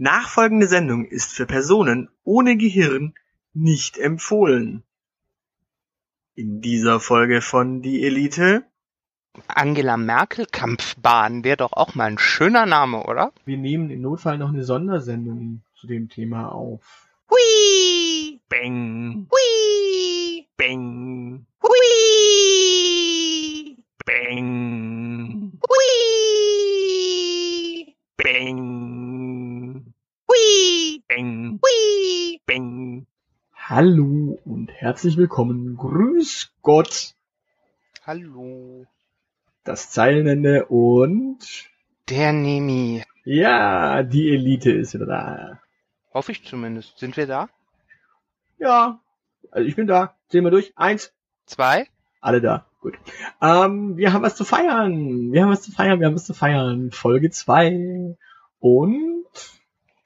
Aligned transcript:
Nachfolgende 0.00 0.66
Sendung 0.66 1.04
ist 1.04 1.30
für 1.34 1.44
Personen 1.44 2.08
ohne 2.24 2.56
Gehirn 2.56 3.12
nicht 3.52 3.98
empfohlen. 3.98 4.82
In 6.34 6.62
dieser 6.62 7.00
Folge 7.00 7.42
von 7.42 7.82
Die 7.82 8.02
Elite 8.02 8.64
Angela 9.46 9.98
Merkel 9.98 10.46
Kampfbahn 10.46 11.44
wäre 11.44 11.58
doch 11.58 11.74
auch 11.74 11.94
mal 11.94 12.06
ein 12.06 12.16
schöner 12.16 12.64
Name, 12.64 13.04
oder? 13.04 13.34
Wir 13.44 13.58
nehmen 13.58 13.90
im 13.90 14.00
Notfall 14.00 14.38
noch 14.38 14.48
eine 14.48 14.64
Sondersendung 14.64 15.60
zu 15.74 15.86
dem 15.86 16.08
Thema 16.08 16.50
auf. 16.50 17.06
Hui! 17.28 18.40
Bang! 18.48 19.28
Hui! 19.30 20.46
Bang! 20.56 21.44
Hui! 21.62 21.76
Bang! 24.06 25.52
Hui! 25.68 25.90
Bang! 28.16 28.79
Bang! 31.14 31.58
Hui! 31.60 32.40
Bang! 32.46 33.04
Hallo 33.56 34.38
und 34.44 34.70
herzlich 34.70 35.16
willkommen. 35.16 35.76
Grüß 35.76 36.52
Gott. 36.62 37.14
Hallo. 38.06 38.86
Das 39.64 39.90
Zeilenende 39.90 40.66
und 40.66 41.38
Der 42.08 42.32
Nemi. 42.32 43.02
ja, 43.24 44.04
die 44.04 44.30
Elite 44.30 44.70
ist 44.70 44.94
wieder 44.94 45.06
da. 45.06 45.60
Hoffe 46.14 46.30
ich 46.30 46.44
zumindest. 46.44 46.96
Sind 46.98 47.16
wir 47.16 47.26
da? 47.26 47.48
Ja, 48.58 49.00
also 49.50 49.66
ich 49.68 49.74
bin 49.74 49.88
da. 49.88 50.14
Zählen 50.28 50.44
wir 50.44 50.52
durch. 50.52 50.72
Eins, 50.76 51.12
Zwei? 51.44 51.88
alle 52.20 52.40
da. 52.40 52.66
Gut. 52.80 52.94
Ähm, 53.42 53.96
wir 53.96 54.12
haben 54.12 54.22
was 54.22 54.36
zu 54.36 54.44
feiern. 54.44 55.32
Wir 55.32 55.42
haben 55.42 55.50
was 55.50 55.62
zu 55.62 55.72
feiern. 55.72 55.98
Wir 55.98 56.06
haben 56.06 56.14
was 56.14 56.26
zu 56.26 56.34
feiern. 56.34 56.92
Folge 56.92 57.30
zwei 57.30 58.16
Und 58.60 59.19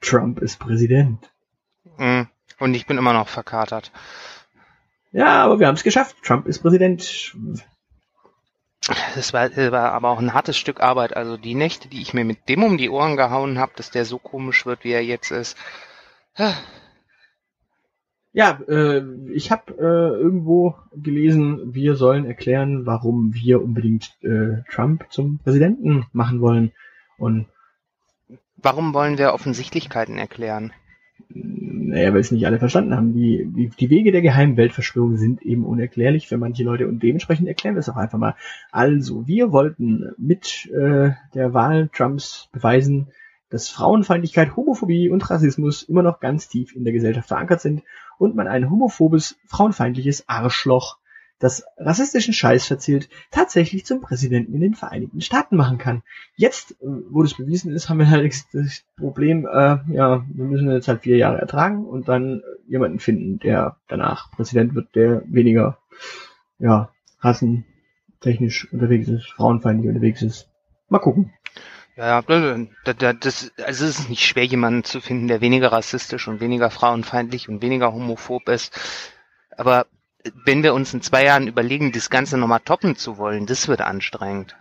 Trump 0.05 0.39
ist 0.39 0.59
Präsident. 0.59 1.31
Hm. 1.97 2.27
Und 2.59 2.73
ich 2.73 2.85
bin 2.85 2.97
immer 2.97 3.13
noch 3.13 3.27
verkatert. 3.27 3.91
Ja, 5.11 5.43
aber 5.43 5.59
wir 5.59 5.67
haben 5.67 5.75
es 5.75 5.83
geschafft. 5.83 6.17
Trump 6.23 6.47
ist 6.47 6.59
Präsident. 6.59 7.35
Das 9.15 9.33
war, 9.33 9.49
war 9.55 9.93
aber 9.93 10.09
auch 10.09 10.19
ein 10.19 10.33
hartes 10.33 10.57
Stück 10.57 10.79
Arbeit. 10.79 11.15
Also 11.15 11.37
die 11.37 11.55
Nächte, 11.55 11.87
die 11.87 12.01
ich 12.01 12.13
mir 12.13 12.23
mit 12.23 12.47
dem 12.49 12.63
um 12.63 12.77
die 12.77 12.89
Ohren 12.89 13.17
gehauen 13.17 13.57
habe, 13.57 13.71
dass 13.75 13.89
der 13.89 14.05
so 14.05 14.19
komisch 14.19 14.65
wird, 14.65 14.83
wie 14.83 14.91
er 14.91 15.03
jetzt 15.03 15.31
ist. 15.31 15.57
Ja, 18.31 18.59
äh, 18.67 19.01
ich 19.33 19.49
habe 19.49 19.71
äh, 19.79 20.21
irgendwo 20.21 20.75
gelesen, 20.93 21.73
wir 21.73 21.95
sollen 21.95 22.25
erklären, 22.25 22.85
warum 22.85 23.33
wir 23.33 23.63
unbedingt 23.63 24.11
äh, 24.21 24.61
Trump 24.69 25.05
zum 25.09 25.39
Präsidenten 25.39 26.05
machen 26.11 26.41
wollen. 26.41 26.73
Und 27.17 27.47
Warum 28.57 28.93
wollen 28.93 29.17
wir 29.17 29.33
Offensichtlichkeiten 29.33 30.17
erklären? 30.17 30.73
naja, 31.95 32.13
weil 32.13 32.19
es 32.19 32.31
nicht 32.31 32.45
alle 32.45 32.59
verstanden 32.59 32.95
haben. 32.95 33.13
Die, 33.13 33.45
die, 33.45 33.69
die 33.69 33.89
Wege 33.89 34.11
der 34.11 34.21
geheimen 34.21 34.57
Weltverschwörung 34.57 35.17
sind 35.17 35.41
eben 35.43 35.65
unerklärlich 35.65 36.27
für 36.27 36.37
manche 36.37 36.63
Leute 36.63 36.87
und 36.87 37.01
dementsprechend 37.01 37.47
erklären 37.47 37.75
wir 37.75 37.79
es 37.79 37.89
auch 37.89 37.95
einfach 37.95 38.17
mal. 38.17 38.35
Also, 38.71 39.27
wir 39.27 39.51
wollten 39.51 40.11
mit 40.17 40.69
äh, 40.73 41.11
der 41.33 41.53
Wahl 41.53 41.89
Trumps 41.93 42.49
beweisen, 42.51 43.07
dass 43.49 43.69
Frauenfeindlichkeit, 43.69 44.55
Homophobie 44.55 45.09
und 45.09 45.29
Rassismus 45.29 45.83
immer 45.83 46.03
noch 46.03 46.19
ganz 46.19 46.49
tief 46.49 46.75
in 46.75 46.83
der 46.83 46.93
Gesellschaft 46.93 47.27
verankert 47.27 47.61
sind 47.61 47.83
und 48.17 48.35
man 48.35 48.47
ein 48.47 48.69
homophobes, 48.69 49.37
frauenfeindliches 49.47 50.27
Arschloch, 50.27 50.97
das 51.39 51.63
rassistischen 51.77 52.33
Scheiß 52.33 52.65
verzählt, 52.65 53.09
tatsächlich 53.31 53.85
zum 53.85 54.01
Präsidenten 54.01 54.53
in 54.53 54.61
den 54.61 54.73
Vereinigten 54.73 55.21
Staaten 55.21 55.55
machen 55.57 55.77
kann. 55.77 56.01
Jetzt, 56.35 56.71
äh, 56.71 56.85
wo 57.09 57.23
das 57.23 57.33
bewiesen 57.33 57.71
ist, 57.73 57.89
haben 57.89 57.99
wir 57.99 58.09
halt 58.09 58.33
das 58.53 58.83
Problem, 58.97 59.45
äh, 59.45 59.77
ja, 59.93 60.25
wir 60.27 60.45
müssen 60.45 60.71
jetzt 60.71 60.87
halt 60.87 61.01
vier 61.03 61.17
Jahre 61.17 61.39
ertragen 61.39 61.85
und 61.85 62.07
dann 62.07 62.41
jemanden 62.67 62.99
finden, 62.99 63.39
der 63.39 63.77
danach 63.87 64.31
Präsident 64.31 64.75
wird, 64.75 64.95
der 64.95 65.23
weniger, 65.25 65.77
ja, 66.59 66.89
rassentechnisch 67.19 68.71
unterwegs 68.71 69.07
ist, 69.09 69.27
frauenfeindlich 69.31 69.89
unterwegs 69.89 70.21
ist. 70.21 70.49
Mal 70.89 70.99
gucken. 70.99 71.33
Ja, 71.97 72.21
ja, 72.21 72.65
da- 72.83 72.93
da- 72.93 73.13
das, 73.13 73.51
also 73.63 73.85
es 73.85 73.99
ist 73.99 74.09
nicht 74.09 74.25
schwer, 74.25 74.45
jemanden 74.45 74.83
zu 74.83 74.99
finden, 74.99 75.27
der 75.27 75.39
weniger 75.41 75.71
rassistisch 75.71 76.27
und 76.27 76.41
weniger 76.41 76.69
frauenfeindlich 76.69 77.47
und 77.47 77.61
weniger 77.61 77.93
homophob 77.93 78.49
ist. 78.49 78.77
Aber 79.57 79.85
wenn 80.45 80.63
wir 80.63 80.73
uns 80.73 80.93
in 80.93 81.01
zwei 81.01 81.25
Jahren 81.25 81.47
überlegen, 81.47 81.91
das 81.91 82.09
Ganze 82.09 82.37
nochmal 82.37 82.61
toppen 82.61 82.95
zu 82.95 83.17
wollen, 83.17 83.45
das 83.45 83.67
wird 83.67 83.81
anstrengend. 83.81 84.55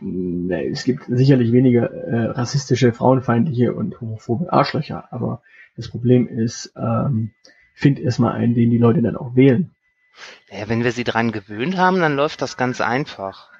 Ne, 0.00 0.66
Es 0.66 0.84
gibt 0.84 1.04
sicherlich 1.08 1.52
weniger 1.52 1.90
äh, 1.90 2.26
rassistische, 2.26 2.92
frauenfeindliche 2.92 3.72
und 3.72 4.00
homophobe 4.00 4.52
Arschlöcher, 4.52 5.10
aber 5.12 5.42
das 5.76 5.88
Problem 5.88 6.28
ist, 6.28 6.72
ähm, 6.76 7.30
find 7.74 7.98
erstmal 7.98 8.32
einen, 8.32 8.54
den 8.54 8.70
die 8.70 8.78
Leute 8.78 9.02
dann 9.02 9.16
auch 9.16 9.36
wählen. 9.36 9.74
Ja, 10.50 10.68
wenn 10.68 10.84
wir 10.84 10.92
sie 10.92 11.04
dran 11.04 11.32
gewöhnt 11.32 11.76
haben, 11.76 12.00
dann 12.00 12.16
läuft 12.16 12.42
das 12.42 12.56
ganz 12.56 12.80
einfach. 12.80 13.50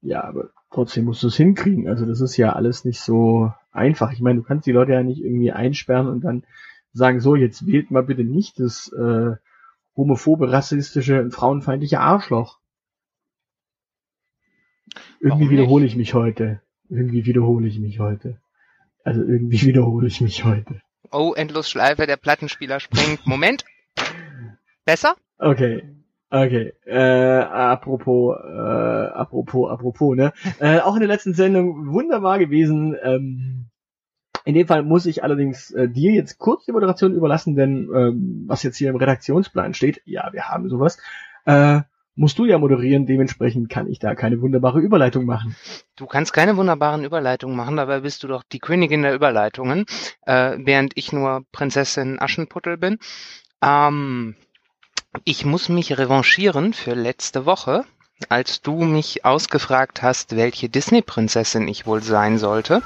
Ja, 0.00 0.24
aber 0.24 0.50
trotzdem 0.70 1.04
musst 1.04 1.22
du 1.22 1.28
es 1.28 1.36
hinkriegen. 1.36 1.88
Also 1.88 2.06
das 2.06 2.20
ist 2.20 2.36
ja 2.36 2.52
alles 2.52 2.84
nicht 2.84 3.00
so 3.00 3.52
einfach. 3.72 4.12
Ich 4.12 4.20
meine, 4.20 4.40
du 4.40 4.44
kannst 4.44 4.66
die 4.66 4.72
Leute 4.72 4.92
ja 4.92 5.02
nicht 5.02 5.22
irgendwie 5.22 5.52
einsperren 5.52 6.08
und 6.08 6.20
dann 6.22 6.44
sagen, 6.96 7.20
so, 7.20 7.36
jetzt 7.36 7.66
wählt 7.66 7.90
mal 7.90 8.02
bitte 8.02 8.24
nicht 8.24 8.58
das 8.58 8.92
äh, 8.92 9.36
homophobe, 9.96 10.52
rassistische 10.52 11.20
und 11.20 11.32
frauenfeindliche 11.32 12.00
Arschloch. 12.00 12.58
Irgendwie 15.20 15.50
wiederhole 15.50 15.84
ich 15.84 15.96
mich 15.96 16.14
heute. 16.14 16.60
Irgendwie 16.88 17.26
wiederhole 17.26 17.66
ich 17.66 17.78
mich 17.78 17.98
heute. 17.98 18.38
Also 19.04 19.22
irgendwie 19.22 19.62
wiederhole 19.66 20.06
ich 20.06 20.20
mich 20.20 20.44
heute. 20.44 20.80
Oh, 21.12 21.34
Endlosschleife, 21.34 22.06
der 22.06 22.16
Plattenspieler 22.16 22.80
springt. 22.80 23.26
Moment. 23.26 23.64
Besser? 24.84 25.16
Okay. 25.38 25.82
Okay, 26.28 26.72
äh, 26.84 26.98
apropos, 26.98 28.36
äh, 28.36 29.06
apropos, 29.14 29.70
apropos, 29.70 30.16
ne? 30.16 30.32
äh, 30.58 30.80
auch 30.80 30.94
in 30.94 31.00
der 31.00 31.08
letzten 31.08 31.34
Sendung 31.34 31.92
wunderbar 31.92 32.40
gewesen. 32.40 32.96
Ähm, 33.00 33.68
in 34.46 34.54
dem 34.54 34.68
Fall 34.68 34.84
muss 34.84 35.06
ich 35.06 35.24
allerdings 35.24 35.72
äh, 35.72 35.88
dir 35.88 36.12
jetzt 36.12 36.38
kurz 36.38 36.64
die 36.64 36.72
Moderation 36.72 37.12
überlassen, 37.14 37.56
denn 37.56 37.90
ähm, 37.92 38.44
was 38.46 38.62
jetzt 38.62 38.76
hier 38.76 38.90
im 38.90 38.96
Redaktionsplan 38.96 39.74
steht, 39.74 40.00
ja, 40.04 40.32
wir 40.32 40.48
haben 40.48 40.68
sowas, 40.68 40.98
äh, 41.46 41.80
musst 42.14 42.38
du 42.38 42.44
ja 42.44 42.56
moderieren, 42.56 43.06
dementsprechend 43.06 43.68
kann 43.68 43.88
ich 43.88 43.98
da 43.98 44.14
keine 44.14 44.40
wunderbare 44.40 44.78
Überleitung 44.78 45.26
machen. 45.26 45.56
Du 45.96 46.06
kannst 46.06 46.32
keine 46.32 46.56
wunderbaren 46.56 47.04
Überleitungen 47.04 47.56
machen, 47.56 47.76
dabei 47.76 48.00
bist 48.00 48.22
du 48.22 48.28
doch 48.28 48.44
die 48.44 48.60
Königin 48.60 49.02
der 49.02 49.16
Überleitungen, 49.16 49.84
äh, 50.26 50.56
während 50.58 50.92
ich 50.94 51.12
nur 51.12 51.44
Prinzessin 51.50 52.20
Aschenputtel 52.20 52.76
bin. 52.76 52.98
Ähm, 53.60 54.36
ich 55.24 55.44
muss 55.44 55.68
mich 55.68 55.98
revanchieren 55.98 56.72
für 56.72 56.94
letzte 56.94 57.46
Woche, 57.46 57.82
als 58.28 58.62
du 58.62 58.84
mich 58.84 59.24
ausgefragt 59.24 60.02
hast, 60.02 60.36
welche 60.36 60.68
Disney-Prinzessin 60.68 61.66
ich 61.66 61.84
wohl 61.84 62.00
sein 62.00 62.38
sollte. 62.38 62.82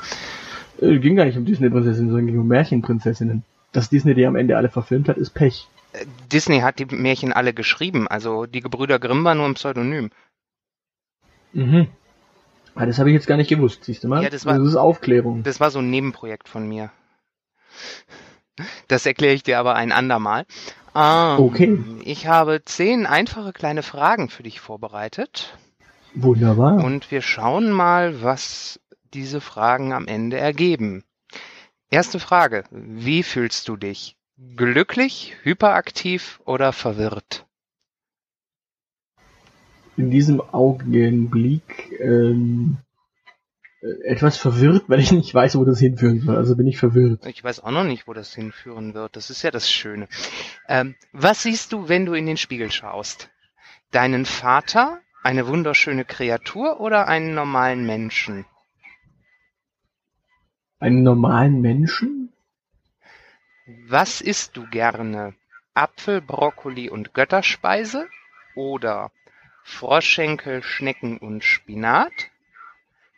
Äh, 0.81 0.99
ging 0.99 1.17
gar 1.17 1.25
nicht 1.25 1.37
um 1.37 1.45
Disney-Prinzessinnen, 1.45 2.11
sondern 2.11 2.27
ging 2.27 2.39
um 2.39 2.49
Märchenprinzessinnen. 2.49 3.45
Dass 3.73 3.89
Disney 3.89 4.15
die 4.15 4.27
am 4.27 4.37
Ende 4.37 4.57
alle 4.57 4.69
verfilmt 4.69 5.09
hat, 5.09 5.17
ist 5.17 5.31
Pech. 5.31 5.69
Äh, 5.93 6.07
Disney 6.33 6.61
hat 6.61 6.79
die 6.79 6.87
Märchen 6.87 7.33
alle 7.33 7.53
geschrieben, 7.55 8.09
also 8.09 8.47
die 8.47 8.61
Gebrüder 8.61 8.99
Grimm 8.99 9.25
war 9.25 9.35
nur 9.35 9.47
ein 9.47 9.55
Pseudonym. 9.55 10.11
Mhm. 11.53 11.89
Ah, 12.75 12.87
das 12.87 12.99
habe 12.99 13.11
ich 13.11 13.15
jetzt 13.15 13.27
gar 13.27 13.37
nicht 13.37 13.49
gewusst, 13.49 13.85
siehst 13.85 14.05
du 14.05 14.09
mal? 14.09 14.23
Ja, 14.23 14.31
das 14.31 14.47
war- 14.47 14.57
das 14.59 14.69
ist 14.69 14.77
Aufklärung. 14.77 15.43
Das 15.43 15.59
war 15.61 15.71
so 15.71 15.81
ein 15.81 15.91
Nebenprojekt 15.91 16.49
von 16.49 16.69
mir. 16.69 16.91
Das 18.89 19.07
erkläre 19.07 19.35
ich 19.35 19.43
dir 19.43 19.59
aber 19.59 19.75
ein 19.75 19.93
andermal. 19.93 20.45
Ähm, 20.95 21.39
Okay. 21.39 21.79
Ich 22.05 22.27
habe 22.27 22.63
zehn 22.65 23.07
einfache 23.07 23.53
kleine 23.53 23.83
Fragen 23.83 24.29
für 24.29 24.43
dich 24.43 24.61
vorbereitet 24.61 25.57
Wunderbar. 26.15 26.83
und 26.85 27.11
wir 27.11 27.23
schauen 27.23 27.71
mal, 27.71 28.23
was 28.23 28.81
diese 29.15 29.41
Fragen 29.41 29.93
am 29.93 30.07
Ende 30.07 30.39
ergeben. 30.39 31.05
Erste 31.91 32.21
Frage. 32.21 32.65
Wie 32.71 33.23
fühlst 33.23 33.69
du 33.69 33.77
dich? 33.77 34.17
Glücklich, 34.57 35.37
hyperaktiv 35.43 36.41
oder 36.45 36.73
verwirrt? 36.73 37.47
in 40.01 40.11
diesem 40.11 40.41
Augenblick 40.41 41.93
ähm, 42.01 42.79
äh, 43.83 44.09
etwas 44.09 44.39
verwirrt, 44.39 44.85
weil 44.89 45.01
ich 45.01 45.13
nicht 45.13 45.33
weiß, 45.33 45.57
wo 45.57 45.65
das 45.65 45.79
hinführen 45.79 46.21
soll. 46.21 46.37
Also 46.37 46.57
bin 46.57 46.67
ich 46.67 46.79
verwirrt. 46.79 47.25
Ich 47.27 47.45
weiß 47.45 47.61
auch 47.61 47.71
noch 47.71 47.85
nicht, 47.85 48.09
wo 48.09 48.15
das 48.15 48.35
hinführen 48.35 48.95
wird. 48.95 49.15
Das 49.17 49.31
ist 49.31 49.43
ja 49.43 49.51
das 49.51 49.71
Schöne. 49.71 50.09
Ähm, 50.69 50.95
was 51.13 51.43
siehst 51.43 51.73
du, 51.73 51.89
wenn 51.89 52.07
du 52.07 52.15
in 52.15 52.27
den 52.27 52.39
Spiegel 52.39 52.71
schaust? 52.73 53.31
Deinen 53.93 54.25
Vater, 54.25 55.01
eine 55.23 55.47
wunderschöne 55.47 56.05
Kreatur 56.05 56.81
oder 56.81 57.07
einen 57.07 57.35
normalen 57.35 57.85
Menschen? 57.87 58.47
Einen 60.81 61.03
normalen 61.03 61.61
Menschen? 61.61 62.33
Was 63.87 64.23
isst 64.23 64.57
du 64.57 64.67
gerne? 64.71 65.35
Apfel, 65.75 66.23
Brokkoli 66.23 66.89
und 66.89 67.13
Götterspeise 67.13 68.09
oder 68.57 69.13
Froschschenkel, 69.63 70.63
Schnecken 70.63 71.19
und 71.19 71.45
Spinat? 71.45 72.13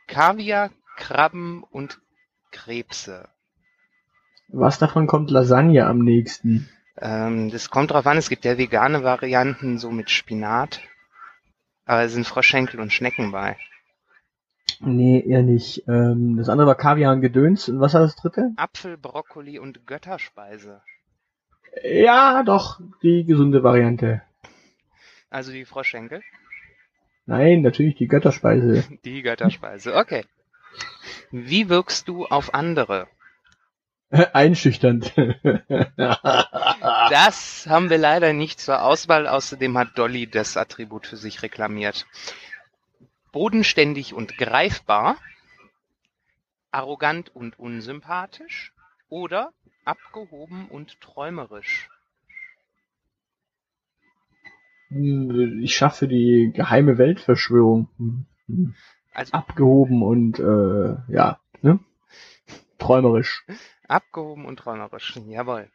Kaviar, 0.08 0.70
Krabben 0.96 1.62
und 1.62 2.00
Krebse. 2.50 3.28
Was 4.48 4.80
davon 4.80 5.06
kommt 5.06 5.30
Lasagne 5.30 5.86
am 5.86 5.98
nächsten? 5.98 6.68
Ähm, 6.98 7.50
das 7.50 7.70
kommt 7.70 7.92
drauf 7.92 8.06
an, 8.06 8.18
es 8.18 8.28
gibt 8.28 8.44
ja 8.44 8.58
vegane 8.58 9.04
Varianten, 9.04 9.78
so 9.78 9.92
mit 9.92 10.10
Spinat. 10.10 10.80
Aber 11.84 12.02
es 12.02 12.12
sind 12.12 12.26
Froschschenkel 12.26 12.80
und 12.80 12.92
Schnecken 12.92 13.30
bei. 13.30 13.56
Nee, 14.80 15.20
eher 15.20 15.42
nicht. 15.42 15.86
Ähm, 15.86 16.36
das 16.36 16.48
andere 16.48 16.66
war 16.66 16.74
Kaviar 16.74 17.12
und 17.12 17.20
Gedöns. 17.20 17.68
Und 17.68 17.80
was 17.80 17.94
war 17.94 18.00
das 18.00 18.16
dritte? 18.16 18.52
Apfel, 18.56 18.96
Brokkoli 18.96 19.58
und 19.58 19.86
Götterspeise. 19.86 20.82
Ja, 21.82 22.42
doch, 22.42 22.80
die 23.02 23.24
gesunde 23.24 23.62
Variante. 23.62 24.22
Also 25.30 25.52
die 25.52 25.64
Froschschenkel? 25.64 26.22
Nein, 27.24 27.62
natürlich 27.62 27.94
die 27.94 28.08
Götterspeise. 28.08 28.84
Die 29.04 29.22
Götterspeise, 29.22 29.94
okay. 29.94 30.24
Wie 31.30 31.68
wirkst 31.68 32.08
du 32.08 32.26
auf 32.26 32.52
andere? 32.52 33.06
Einschüchternd. 34.32 35.12
Das 37.10 37.66
haben 37.68 37.90
wir 37.90 37.98
leider 37.98 38.32
nicht 38.32 38.60
zur 38.60 38.82
Auswahl, 38.82 39.26
außerdem 39.26 39.76
hat 39.76 39.96
Dolly 39.96 40.26
das 40.26 40.56
Attribut 40.56 41.06
für 41.06 41.16
sich 41.16 41.42
reklamiert. 41.42 42.06
Bodenständig 43.32 44.14
und 44.14 44.36
greifbar, 44.36 45.16
arrogant 46.70 47.34
und 47.34 47.58
unsympathisch 47.58 48.72
oder 49.08 49.52
abgehoben 49.84 50.68
und 50.68 51.00
träumerisch. 51.00 51.88
ich 54.94 55.74
schaffe 55.74 56.08
die 56.08 56.52
geheime 56.54 56.98
Weltverschwörung. 56.98 58.26
Also 59.14 59.32
Abgehoben 59.32 60.02
und 60.02 60.38
äh, 60.38 61.12
ja, 61.12 61.38
ne? 61.62 61.78
Träumerisch. 62.78 63.44
abgehoben 63.88 64.44
und 64.44 64.58
träumerisch, 64.58 65.16
jawohl. 65.28 65.70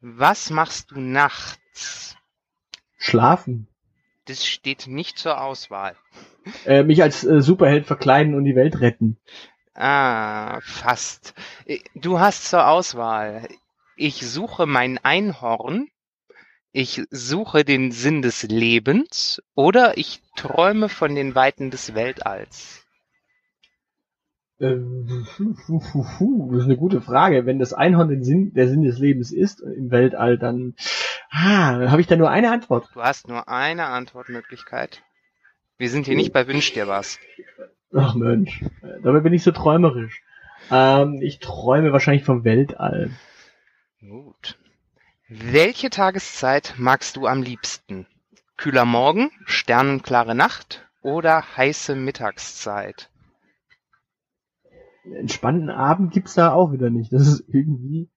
Was 0.00 0.50
machst 0.50 0.90
du 0.90 1.00
nachts? 1.00 2.16
Schlafen. 2.98 3.66
Das 4.26 4.46
steht 4.46 4.86
nicht 4.86 5.18
zur 5.18 5.40
Auswahl. 5.40 5.96
Äh, 6.64 6.84
mich 6.84 7.02
als 7.02 7.24
äh, 7.24 7.40
Superheld 7.40 7.86
verkleiden 7.86 8.34
und 8.34 8.44
die 8.44 8.56
Welt 8.56 8.80
retten. 8.80 9.18
Ah, 9.74 10.60
fast. 10.62 11.34
Äh, 11.66 11.80
Du 11.94 12.20
hast 12.20 12.48
zur 12.48 12.68
Auswahl. 12.68 13.48
Ich 13.96 14.26
suche 14.26 14.66
mein 14.66 14.98
Einhorn, 14.98 15.88
ich 16.72 17.02
suche 17.10 17.64
den 17.64 17.90
Sinn 17.90 18.20
des 18.20 18.42
Lebens 18.42 19.42
oder 19.54 19.96
ich 19.96 20.20
träume 20.36 20.90
von 20.90 21.14
den 21.14 21.34
Weiten 21.34 21.70
des 21.70 21.94
Weltalls. 21.94 22.84
Äh, 24.58 24.76
fu, 25.24 25.54
fu, 25.54 25.80
fu, 25.80 26.02
fu, 26.02 26.50
das 26.52 26.60
ist 26.60 26.66
eine 26.66 26.76
gute 26.76 27.00
Frage. 27.00 27.46
Wenn 27.46 27.58
das 27.58 27.72
Einhorn 27.72 28.08
den 28.08 28.24
Sinn, 28.24 28.52
der 28.52 28.68
Sinn 28.68 28.82
des 28.82 28.98
Lebens 28.98 29.32
ist 29.32 29.60
im 29.60 29.90
Weltall, 29.90 30.36
dann 30.36 30.74
ah, 31.30 31.90
habe 31.90 32.02
ich 32.02 32.06
da 32.06 32.16
nur 32.16 32.30
eine 32.30 32.50
Antwort. 32.50 32.90
Du 32.92 33.00
hast 33.00 33.26
nur 33.26 33.48
eine 33.48 33.86
Antwortmöglichkeit. 33.86 35.02
Wir 35.78 35.90
sind 35.90 36.06
hier 36.06 36.16
nicht 36.16 36.32
bei 36.32 36.46
Wünsch 36.46 36.72
dir 36.72 36.88
was. 36.88 37.18
Ach 37.94 38.14
Mensch, 38.14 38.64
dabei 39.02 39.20
bin 39.20 39.32
ich 39.32 39.42
so 39.42 39.52
träumerisch. 39.52 40.22
Ähm, 40.70 41.20
ich 41.20 41.38
träume 41.38 41.92
wahrscheinlich 41.92 42.24
vom 42.24 42.44
Weltall. 42.44 43.10
Gut. 44.00 44.58
Welche 45.28 45.90
Tageszeit 45.90 46.74
magst 46.78 47.16
du 47.16 47.26
am 47.26 47.42
liebsten? 47.42 48.06
Kühler 48.56 48.84
Morgen, 48.84 49.30
sternenklare 49.44 50.34
Nacht 50.34 50.88
oder 51.02 51.56
heiße 51.56 51.94
Mittagszeit? 51.94 53.10
Einen 55.04 55.16
entspannten 55.16 55.70
Abend 55.70 56.12
gibt's 56.12 56.34
da 56.34 56.52
auch 56.52 56.72
wieder 56.72 56.90
nicht. 56.90 57.12
Das 57.12 57.28
ist 57.28 57.44
irgendwie 57.48 58.08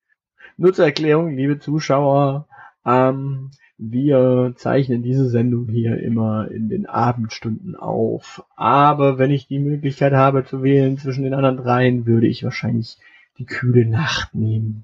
nur 0.55 0.73
zur 0.73 0.85
Erklärung, 0.85 1.35
liebe 1.35 1.59
Zuschauer. 1.59 2.47
Ähm, 2.85 3.51
wir 3.81 4.53
zeichnen 4.57 5.03
diese 5.03 5.29
Sendung 5.29 5.69
hier 5.69 5.97
immer 6.03 6.51
in 6.51 6.67
den 6.67 6.85
Abendstunden 6.85 7.75
auf. 7.75 8.43
Aber 8.57 9.17
wenn 9.17 9.31
ich 9.31 9.47
die 9.47 9.59
Möglichkeit 9.59 10.11
habe 10.13 10.45
zu 10.45 10.61
wählen 10.63 10.97
zwischen 10.97 11.23
den 11.23 11.33
anderen 11.33 11.57
dreien, 11.57 12.05
würde 12.05 12.27
ich 12.27 12.43
wahrscheinlich 12.43 12.97
die 13.37 13.45
kühle 13.45 13.85
Nacht 13.85 14.35
nehmen. 14.35 14.83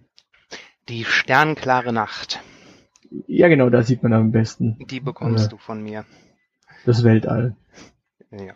Die 0.87 1.03
sternklare 1.03 1.91
Nacht, 1.91 2.39
Ja, 3.27 3.47
genau, 3.49 3.69
da 3.69 3.83
sieht 3.83 4.01
man 4.01 4.13
am 4.13 4.31
besten 4.31 4.77
die 4.89 4.99
bekommst 5.01 5.45
Ja. 5.45 5.49
du 5.49 5.57
von 5.57 5.83
mir. 5.83 6.05
das 6.85 7.03
Weltall. 7.03 7.55
Ja. 8.31 8.53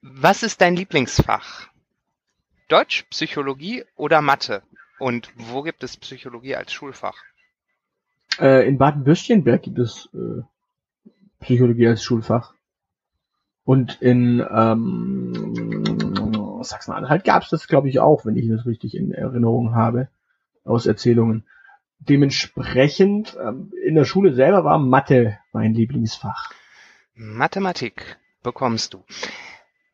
Was 0.00 0.42
ist 0.42 0.60
dein 0.60 0.76
Lieblingsfach? 0.76 1.68
Deutsch, 2.68 3.04
Psychologie 3.10 3.84
oder 3.96 4.22
Mathe? 4.22 4.62
Und 4.98 5.30
wo 5.36 5.62
gibt 5.62 5.82
es 5.84 5.96
Psychologie 5.96 6.56
als 6.56 6.72
Schulfach? 6.72 7.16
Äh, 8.38 8.68
in 8.68 8.78
Baden-Württemberg 8.78 9.62
gibt 9.62 9.78
es 9.78 10.08
äh, 10.14 10.42
Psychologie 11.40 11.88
als 11.88 12.02
Schulfach. 12.02 12.54
Und 13.64 14.00
in 14.02 14.44
ähm, 14.50 15.32
Sachsen-Anhalt 16.62 17.24
gab 17.24 17.42
es 17.42 17.50
das, 17.50 17.68
glaube 17.68 17.88
ich, 17.88 18.00
auch, 18.00 18.24
wenn 18.24 18.36
ich 18.36 18.48
das 18.48 18.66
richtig 18.66 18.96
in 18.96 19.12
Erinnerung 19.12 19.74
habe, 19.74 20.08
aus 20.64 20.86
Erzählungen. 20.86 21.44
Dementsprechend, 22.00 23.36
ähm, 23.40 23.72
in 23.84 23.94
der 23.94 24.04
Schule 24.04 24.34
selber 24.34 24.64
war 24.64 24.78
Mathe 24.78 25.38
mein 25.52 25.74
Lieblingsfach. 25.74 26.52
Mathematik 27.14 28.16
bekommst 28.42 28.94
du. 28.94 29.04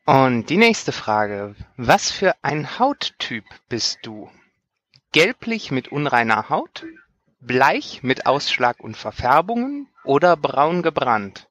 Und 0.06 0.49
die 0.49 0.56
nächste 0.56 0.93
Frage. 0.93 1.55
Was 1.76 2.11
für 2.11 2.35
ein 2.40 2.79
Hauttyp 2.79 3.44
bist 3.69 3.99
du? 4.02 4.31
Gelblich 5.12 5.70
mit 5.70 5.88
unreiner 5.88 6.49
Haut? 6.49 6.87
Bleich 7.40 8.02
mit 8.02 8.26
Ausschlag 8.26 8.81
und 8.81 8.96
Verfärbungen? 8.96 9.88
Oder 10.05 10.37
braun 10.37 10.82
gebrannt? 10.82 11.49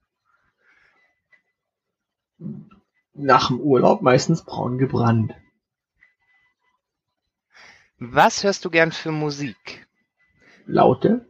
Nach 3.14 3.48
dem 3.48 3.60
Urlaub 3.60 4.02
meistens 4.02 4.44
braun 4.44 4.78
gebrannt. 4.78 5.34
Was 8.00 8.44
hörst 8.44 8.64
du 8.66 8.70
gern 8.70 8.92
für 8.92 9.12
Musik? 9.12 9.88
Laute? 10.66 11.26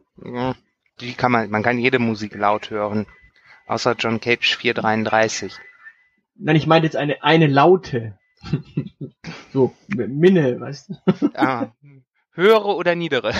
Die 1.00 1.14
kann 1.14 1.32
man, 1.32 1.50
man 1.50 1.62
kann 1.62 1.78
jede 1.78 1.98
Musik 1.98 2.34
laut 2.34 2.70
hören. 2.70 3.06
Außer 3.66 3.94
John 3.98 4.20
Cage 4.20 4.56
433. 4.56 5.56
Nein, 6.34 6.56
ich 6.56 6.66
meinte 6.66 6.86
jetzt 6.86 6.96
eine, 6.96 7.22
eine 7.22 7.46
Laute. 7.46 8.18
so, 9.52 9.74
Minne, 9.88 10.60
weißt 10.60 10.90
du? 10.90 11.30
Ah, 11.34 11.72
höhere 12.32 12.76
oder 12.76 12.94
niedere? 12.94 13.32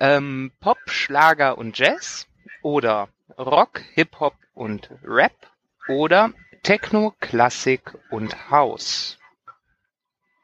Ähm, 0.00 0.50
Pop, 0.60 0.78
Schlager 0.86 1.58
und 1.58 1.78
Jazz 1.78 2.26
oder 2.62 3.08
Rock, 3.38 3.82
Hip-Hop 3.94 4.34
und 4.54 4.90
Rap 5.04 5.32
oder 5.88 6.32
Techno, 6.62 7.14
Klassik 7.20 7.96
und 8.10 8.50
House. 8.50 9.18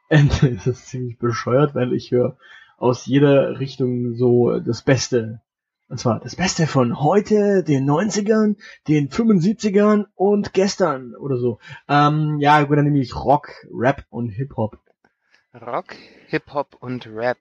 Das 0.09 0.65
ist 0.65 0.87
ziemlich 0.87 1.17
bescheuert, 1.19 1.75
weil 1.75 1.91
ich 1.91 2.11
höre 2.11 2.37
aus 2.77 3.05
jeder 3.05 3.59
Richtung 3.59 4.15
so 4.15 4.59
das 4.59 4.81
Beste. 4.81 5.41
Und 5.89 5.99
zwar 5.99 6.19
das 6.19 6.35
Beste 6.35 6.67
von 6.67 6.99
heute, 6.99 7.63
den 7.63 7.89
90ern, 7.89 8.57
den 8.87 9.09
75ern 9.09 10.05
und 10.15 10.53
gestern 10.53 11.15
oder 11.15 11.37
so. 11.37 11.59
Ähm, 11.87 12.37
ja, 12.39 12.61
gut, 12.63 12.77
dann 12.77 12.85
nehme 12.85 12.99
ich 12.99 13.15
Rock, 13.15 13.51
Rap 13.71 14.05
und 14.09 14.29
Hip-Hop. 14.29 14.79
Rock, 15.53 15.95
Hip-Hop 16.27 16.77
und 16.79 17.07
Rap. 17.07 17.37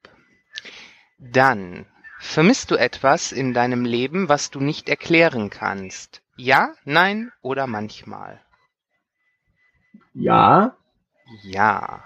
Dann, 1.19 1.87
vermisst 2.19 2.71
du 2.71 2.77
etwas 2.77 3.33
in 3.33 3.55
deinem 3.55 3.85
Leben, 3.85 4.29
was 4.29 4.51
du 4.51 4.61
nicht 4.61 4.89
erklären 4.89 5.51
kannst? 5.51 6.23
Ja, 6.37 6.75
nein 6.85 7.33
oder 7.43 7.67
manchmal? 7.67 8.41
Ja, 10.15 10.77
Ja. 11.43 12.05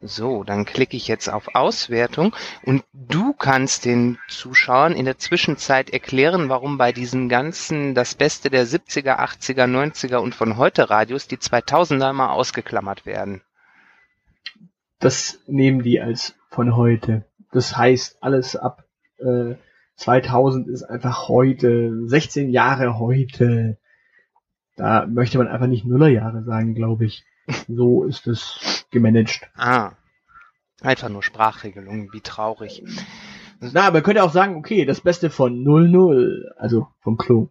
So, 0.00 0.44
dann 0.44 0.66
klicke 0.66 0.98
ich 0.98 1.08
jetzt 1.08 1.28
auf 1.28 1.54
Auswertung 1.54 2.36
und 2.62 2.84
du 2.92 3.32
kannst 3.32 3.86
den 3.86 4.18
Zuschauern 4.28 4.92
in 4.92 5.06
der 5.06 5.16
Zwischenzeit 5.16 5.88
erklären, 5.90 6.50
warum 6.50 6.76
bei 6.76 6.92
diesen 6.92 7.30
ganzen 7.30 7.94
das 7.94 8.14
Beste 8.14 8.50
der 8.50 8.66
70er, 8.66 9.18
80er, 9.18 9.64
90er 9.66 10.16
und 10.16 10.34
von 10.34 10.58
heute 10.58 10.90
Radios 10.90 11.26
die 11.26 11.38
2000er 11.38 12.12
mal 12.12 12.30
ausgeklammert 12.34 13.06
werden. 13.06 13.42
das 14.98 15.38
nehmen 15.46 15.82
die 15.82 16.00
als 16.00 16.34
von 16.50 16.76
heute. 16.76 17.24
Das 17.52 17.76
heißt, 17.76 18.22
alles 18.22 18.56
ab 18.56 18.84
äh, 19.18 19.54
2000 19.96 20.68
ist 20.68 20.82
einfach 20.82 21.28
heute, 21.28 22.06
16 22.08 22.50
Jahre 22.50 22.98
heute. 22.98 23.78
Da 24.76 25.06
möchte 25.06 25.38
man 25.38 25.48
einfach 25.48 25.68
nicht 25.68 25.84
Nullerjahre 25.84 26.42
sagen, 26.44 26.74
glaube 26.74 27.04
ich. 27.04 27.24
So 27.68 28.04
ist 28.04 28.26
es 28.26 28.86
gemanagt. 28.90 29.48
Ah, 29.56 29.92
einfach 30.80 31.08
nur 31.08 31.22
Sprachregelungen, 31.22 32.12
wie 32.12 32.20
traurig. 32.20 32.82
Na, 33.60 33.82
aber 33.82 33.98
man 33.98 34.02
könnte 34.02 34.24
auch 34.24 34.32
sagen, 34.32 34.56
okay, 34.56 34.84
das 34.84 35.00
Beste 35.00 35.30
von 35.30 35.62
00, 35.62 36.52
also 36.56 36.88
vom 37.00 37.16
Klo. 37.16 37.48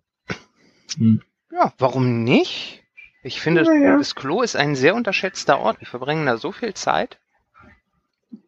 Hm. 0.98 1.22
Ja, 1.52 1.74
warum 1.78 2.24
nicht? 2.24 2.84
Ich 3.24 3.40
finde, 3.40 3.64
Naja. 3.64 3.98
das 3.98 4.16
Klo 4.16 4.42
ist 4.42 4.56
ein 4.56 4.76
sehr 4.76 4.96
unterschätzter 4.96 5.60
Ort. 5.60 5.80
Wir 5.80 5.88
verbringen 5.88 6.26
da 6.26 6.38
so 6.38 6.52
viel 6.52 6.74
Zeit. 6.74 7.20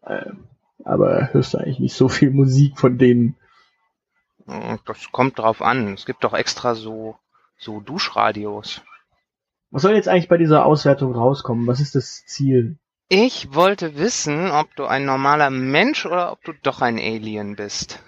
Äh, 0.01 0.31
aber 0.83 1.33
hörst 1.33 1.53
du 1.53 1.57
eigentlich 1.57 1.79
nicht 1.79 1.95
so 1.95 2.09
viel 2.09 2.31
Musik 2.31 2.77
von 2.77 2.97
denen. 2.97 3.35
Das 4.85 5.11
kommt 5.11 5.39
drauf 5.39 5.61
an. 5.61 5.93
Es 5.93 6.05
gibt 6.05 6.23
doch 6.23 6.33
extra 6.33 6.75
so, 6.75 7.17
so 7.57 7.79
Duschradios. 7.79 8.81
Was 9.71 9.81
soll 9.81 9.95
jetzt 9.95 10.07
eigentlich 10.07 10.29
bei 10.29 10.37
dieser 10.37 10.65
Auswertung 10.65 11.13
rauskommen? 11.13 11.67
Was 11.67 11.79
ist 11.79 11.95
das 11.95 12.25
Ziel? 12.25 12.77
Ich 13.09 13.53
wollte 13.53 13.97
wissen, 13.97 14.49
ob 14.51 14.75
du 14.75 14.85
ein 14.85 15.05
normaler 15.05 15.49
Mensch 15.49 16.05
oder 16.05 16.31
ob 16.31 16.43
du 16.43 16.53
doch 16.63 16.81
ein 16.81 16.97
Alien 16.97 17.55
bist. 17.55 17.99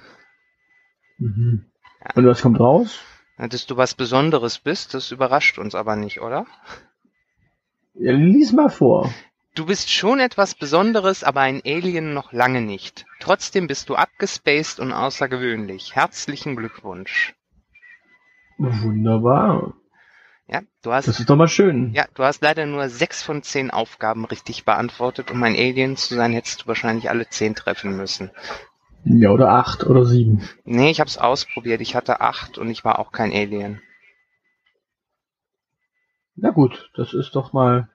Mhm. 1.17 1.65
Und 2.15 2.25
was 2.25 2.41
kommt 2.41 2.59
raus? 2.59 2.99
Dass 3.37 3.67
du 3.67 3.77
was 3.77 3.93
Besonderes 3.93 4.59
bist, 4.59 4.93
das 4.93 5.11
überrascht 5.11 5.59
uns 5.59 5.75
aber 5.75 5.95
nicht, 5.95 6.21
oder? 6.21 6.47
Ja, 7.93 8.11
lies 8.11 8.51
mal 8.51 8.69
vor. 8.69 9.11
Du 9.57 9.65
bist 9.65 9.89
schon 9.89 10.19
etwas 10.19 10.53
Besonderes, 10.53 11.23
aber 11.23 11.41
ein 11.41 11.63
Alien 11.65 12.13
noch 12.13 12.31
lange 12.31 12.61
nicht. 12.61 13.07
Trotzdem 13.19 13.65
bist 13.65 13.89
du 13.89 13.95
abgespaced 13.95 14.79
und 14.79 14.93
außergewöhnlich. 14.93 15.95
Herzlichen 15.95 16.55
Glückwunsch. 16.55 17.33
Wunderbar. 18.59 19.73
Ja, 20.47 20.61
du 20.83 20.91
hast. 20.91 21.07
Das 21.07 21.19
ist 21.19 21.27
doch 21.27 21.35
mal 21.35 21.47
schön. 21.47 21.91
Ja, 21.93 22.05
du 22.13 22.23
hast 22.23 22.43
leider 22.43 22.67
nur 22.67 22.87
sechs 22.89 23.23
von 23.23 23.41
zehn 23.41 23.71
Aufgaben 23.71 24.25
richtig 24.25 24.63
beantwortet. 24.63 25.31
Um 25.31 25.41
ein 25.41 25.55
Alien 25.55 25.97
zu 25.97 26.13
sein, 26.13 26.33
hättest 26.33 26.61
du 26.61 26.67
wahrscheinlich 26.67 27.09
alle 27.09 27.27
zehn 27.27 27.55
treffen 27.55 27.97
müssen. 27.97 28.29
Ja, 29.05 29.31
oder 29.31 29.49
acht 29.49 29.83
oder 29.87 30.05
sieben. 30.05 30.47
Nee, 30.65 30.91
ich 30.91 30.99
hab's 30.99 31.17
ausprobiert. 31.17 31.81
Ich 31.81 31.95
hatte 31.95 32.21
acht 32.21 32.59
und 32.59 32.69
ich 32.69 32.85
war 32.85 32.99
auch 32.99 33.11
kein 33.11 33.31
Alien. 33.31 33.81
Na 36.35 36.51
gut, 36.51 36.91
das 36.93 37.15
ist 37.15 37.31
doch 37.35 37.53
mal. 37.53 37.89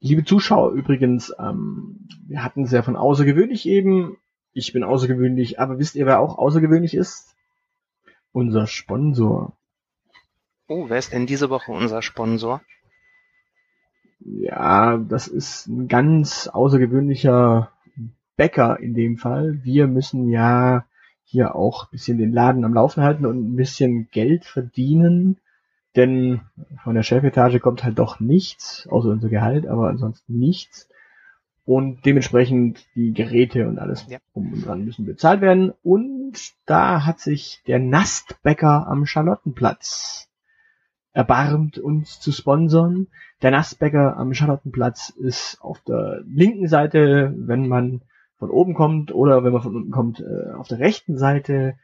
Liebe 0.00 0.24
Zuschauer, 0.24 0.72
übrigens, 0.72 1.32
ähm, 1.38 2.08
wir 2.26 2.42
hatten 2.42 2.64
es 2.64 2.72
ja 2.72 2.82
von 2.82 2.96
außergewöhnlich 2.96 3.66
eben. 3.66 4.16
Ich 4.52 4.72
bin 4.72 4.82
außergewöhnlich, 4.82 5.60
aber 5.60 5.78
wisst 5.78 5.94
ihr, 5.94 6.06
wer 6.06 6.20
auch 6.20 6.38
außergewöhnlich 6.38 6.94
ist? 6.94 7.36
Unser 8.32 8.66
Sponsor. 8.66 9.52
Oh, 10.68 10.86
wer 10.88 10.98
ist 10.98 11.12
denn 11.12 11.26
diese 11.26 11.50
Woche 11.50 11.72
unser 11.72 12.00
Sponsor? 12.00 12.62
Ja, 14.20 14.96
das 14.96 15.28
ist 15.28 15.66
ein 15.66 15.86
ganz 15.86 16.48
außergewöhnlicher 16.48 17.70
Bäcker 18.36 18.80
in 18.80 18.94
dem 18.94 19.18
Fall. 19.18 19.62
Wir 19.64 19.86
müssen 19.86 20.30
ja 20.30 20.86
hier 21.24 21.54
auch 21.54 21.84
ein 21.84 21.90
bisschen 21.90 22.16
den 22.16 22.32
Laden 22.32 22.64
am 22.64 22.72
Laufen 22.72 23.02
halten 23.02 23.26
und 23.26 23.52
ein 23.52 23.56
bisschen 23.56 24.08
Geld 24.10 24.46
verdienen, 24.46 25.40
denn 25.96 26.40
von 26.84 26.94
der 26.94 27.02
Chefetage 27.02 27.58
kommt 27.60 27.84
halt 27.84 27.98
doch 27.98 28.20
nichts, 28.20 28.86
außer 28.90 29.08
unser 29.08 29.28
Gehalt, 29.28 29.66
aber 29.66 29.88
ansonsten 29.88 30.38
nichts. 30.38 30.88
Und 31.64 32.04
dementsprechend 32.04 32.84
die 32.94 33.12
Geräte 33.12 33.68
und 33.68 33.78
alles 33.78 34.06
Ja. 34.08 34.18
um 34.32 34.52
und 34.52 34.66
dran 34.66 34.84
müssen 34.84 35.04
bezahlt 35.04 35.40
werden. 35.40 35.72
Und 35.82 36.52
da 36.66 37.04
hat 37.04 37.20
sich 37.20 37.62
der 37.66 37.78
Nastbäcker 37.78 38.86
am 38.88 39.06
Charlottenplatz 39.06 40.28
erbarmt, 41.12 41.78
uns 41.78 42.20
zu 42.20 42.32
sponsern. 42.32 43.08
Der 43.42 43.50
Nastbäcker 43.50 44.16
am 44.16 44.32
Charlottenplatz 44.32 45.10
ist 45.10 45.58
auf 45.60 45.80
der 45.80 46.22
linken 46.26 46.68
Seite, 46.68 47.34
wenn 47.36 47.68
man 47.68 48.02
von 48.38 48.50
oben 48.50 48.74
kommt, 48.74 49.12
oder 49.12 49.44
wenn 49.44 49.52
man 49.52 49.62
von 49.62 49.76
unten 49.76 49.90
kommt, 49.90 50.20
äh, 50.20 50.52
auf 50.52 50.68
der 50.68 50.78
rechten 50.78 51.18
Seite. 51.18 51.74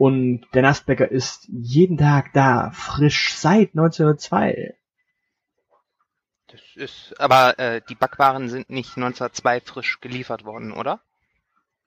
Und 0.00 0.46
der 0.54 0.62
Nastbäcker 0.62 1.10
ist 1.10 1.46
jeden 1.50 1.98
Tag 1.98 2.32
da, 2.32 2.70
frisch 2.70 3.34
seit 3.34 3.72
1902. 3.76 4.74
Das 6.46 6.62
ist, 6.74 7.20
aber 7.20 7.58
äh, 7.58 7.82
die 7.86 7.96
Backwaren 7.96 8.48
sind 8.48 8.70
nicht 8.70 8.96
1902 8.96 9.60
frisch 9.60 10.00
geliefert 10.00 10.46
worden, 10.46 10.72
oder? 10.72 11.02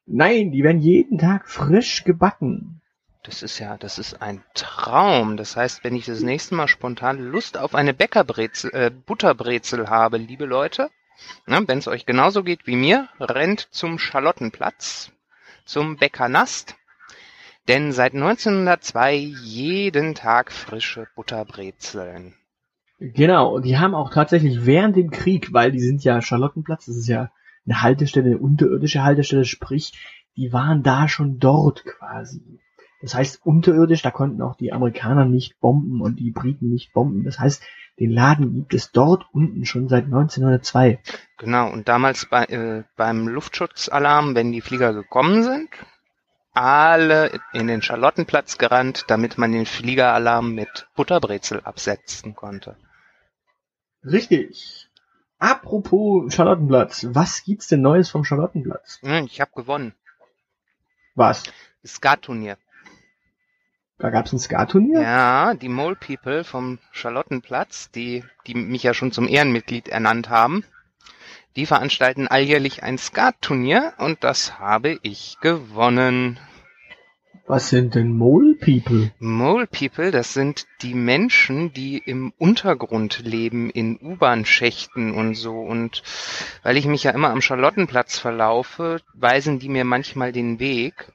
Nein, 0.06 0.52
die 0.52 0.64
werden 0.64 0.80
jeden 0.80 1.18
Tag 1.18 1.50
frisch 1.50 2.04
gebacken. 2.04 2.84
Das 3.24 3.42
ist 3.42 3.58
ja, 3.58 3.80
das 3.80 3.98
ist 3.98 4.22
ein 4.22 4.44
Traum. 4.54 5.36
Das 5.36 5.58
heißt, 5.58 5.84
wenn 5.84 5.96
ich 5.96 6.06
das 6.06 6.20
nächste 6.20 6.54
Mal 6.54 6.68
spontan 6.68 7.18
Lust 7.18 7.58
auf 7.58 7.74
eine 7.74 7.96
Bäckerbrezel, 7.96 8.70
äh, 8.76 8.92
Butterbrezel 8.92 9.90
habe, 9.90 10.18
liebe 10.18 10.46
Leute, 10.46 10.92
ne, 11.48 11.64
wenn 11.66 11.80
es 11.80 11.88
euch 11.88 12.06
genauso 12.06 12.44
geht 12.44 12.68
wie 12.68 12.76
mir, 12.76 13.10
rennt 13.20 13.70
zum 13.72 13.98
Charlottenplatz, 13.98 15.12
zum 15.66 15.98
Bäcker 15.98 16.30
Nast, 16.30 16.76
denn 17.68 17.92
seit 17.92 18.14
1902 18.14 19.16
jeden 19.16 20.16
Tag 20.16 20.52
frische 20.52 21.08
Butterbrezeln. 21.16 22.36
Genau, 23.00 23.56
und 23.56 23.66
die 23.66 23.78
haben 23.78 23.96
auch 23.96 24.14
tatsächlich 24.14 24.66
während 24.66 24.96
dem 24.96 25.12
Krieg, 25.12 25.52
weil 25.52 25.72
die 25.72 25.82
sind 25.82 26.04
ja 26.04 26.22
Charlottenplatz, 26.22 26.86
das 26.86 26.96
ist 26.96 27.08
ja 27.08 27.32
eine 27.66 27.82
Haltestelle, 27.82 28.28
eine 28.28 28.38
unterirdische 28.38 29.04
Haltestelle, 29.04 29.46
sprich, 29.46 29.94
die 30.36 30.54
waren 30.54 30.84
da 30.84 31.08
schon 31.08 31.40
dort 31.40 31.86
quasi. 31.86 32.60
Das 33.02 33.16
heißt, 33.16 33.46
unterirdisch, 33.46 34.02
da 34.02 34.12
konnten 34.12 34.42
auch 34.42 34.56
die 34.56 34.72
Amerikaner 34.72 35.26
nicht 35.26 35.60
bomben 35.60 36.02
und 36.02 36.20
die 36.20 36.32
Briten 36.32 36.70
nicht 36.70 36.94
bomben. 36.94 37.26
Das 37.26 37.40
heißt, 37.40 37.62
den 38.00 38.12
Laden 38.12 38.54
gibt 38.54 38.74
es 38.74 38.92
dort 38.92 39.26
unten 39.34 39.66
schon 39.66 39.90
seit 39.90 40.06
1902. 40.06 41.00
Genau, 41.38 41.72
und 41.72 41.88
damals 41.90 42.26
bei, 42.26 42.46
äh, 42.46 42.84
beim 42.96 43.28
Luftschutzalarm, 43.28 44.36
wenn 44.36 44.52
die 44.52 44.62
Flieger 44.62 44.94
gekommen 44.94 45.44
sind, 45.44 45.70
alle 46.54 47.40
in 47.52 47.68
den 47.68 47.82
Charlottenplatz 47.82 48.58
gerannt, 48.58 49.06
damit 49.08 49.38
man 49.38 49.52
den 49.52 49.66
Fliegeralarm 49.66 50.54
mit 50.54 50.88
Butterbrezel 50.96 51.62
absetzen 51.62 52.36
konnte. 52.36 52.76
Richtig. 54.04 54.88
Apropos 55.40 56.34
Charlottenplatz, 56.34 57.08
was 57.10 57.44
gibt's 57.44 57.68
denn 57.68 57.82
Neues 57.82 58.10
vom 58.10 58.24
Charlottenplatz? 58.24 59.00
Hm, 59.02 59.26
Ich 59.26 59.42
habe 59.42 59.52
gewonnen. 59.56 59.94
Was? 61.16 61.44
Skaturnier. 61.86 62.58
Da 63.98 64.10
gab's 64.10 64.34
ein 64.34 64.40
Skaturnier? 64.40 65.02
Ja, 65.02 65.54
die 65.54 65.70
Mole 65.70 65.96
People 65.96 66.44
vom 66.44 66.80
Charlottenplatz, 66.92 67.92
die, 67.92 68.24
die 68.48 68.56
mich 68.56 68.84
ja 68.84 68.94
schon 68.94 69.12
zum 69.12 69.28
Ehrenmitglied 69.28 69.88
ernannt 69.90 70.30
haben, 70.30 70.64
die 71.56 71.66
veranstalten 71.66 72.28
alljährlich 72.28 72.84
ein 72.84 72.98
Skatturnier 72.98 73.94
und 73.98 74.24
das 74.24 74.60
habe 74.60 75.00
ich 75.04 75.38
gewonnen. 75.42 76.40
Was 77.46 77.70
sind 77.70 77.96
denn 77.96 78.14
Mole 78.14 78.56
People? 78.56 79.12
Mole 79.20 79.68
People, 79.68 80.12
das 80.12 80.34
sind 80.34 80.66
die 80.82 80.94
Menschen, 80.94 81.74
die 81.74 81.98
im 81.98 82.32
Untergrund 82.38 83.20
leben, 83.26 83.70
in 83.70 84.00
U-Bahn-Schächten 84.02 85.14
und 85.14 85.36
so. 85.36 85.60
Und 85.60 86.04
weil 86.64 86.78
ich 86.78 86.86
mich 86.86 87.04
ja 87.04 87.12
immer 87.12 87.32
am 87.32 87.42
Charlottenplatz 87.42 88.18
verlaufe, 88.18 89.02
weisen 89.14 89.60
die 89.60 89.68
mir 89.68 89.84
manchmal 89.84 90.32
den 90.32 90.60
Weg. 90.60 91.12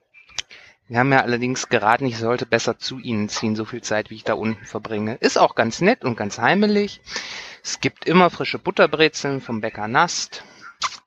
Wir 0.88 1.00
haben 1.00 1.12
ja 1.12 1.21
allerdings 1.21 1.68
geraten, 1.68 2.07
ich 2.07 2.16
sollte 2.16 2.47
besser 2.47 2.78
zu 2.78 2.99
ihnen 2.99 3.28
ziehen, 3.28 3.57
so 3.57 3.66
viel 3.66 3.83
Zeit, 3.83 4.09
wie 4.09 4.14
ich 4.14 4.25
da 4.25 4.33
unten 4.33 4.64
verbringe. 4.64 5.16
Ist 5.16 5.37
auch 5.38 5.54
ganz 5.54 5.83
nett 5.83 6.02
und 6.02 6.16
ganz 6.16 6.38
heimelig. 6.38 7.02
Es 7.62 7.80
gibt 7.80 8.07
immer 8.07 8.30
frische 8.30 8.59
Butterbrezeln 8.59 9.42
vom 9.42 9.61
Bäcker 9.61 9.87
Nast 9.87 10.45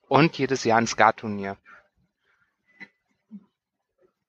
und 0.07 0.37
jedes 0.37 0.63
Jahr 0.65 0.77
ein 0.77 0.85
Skaturnier. 0.85 1.57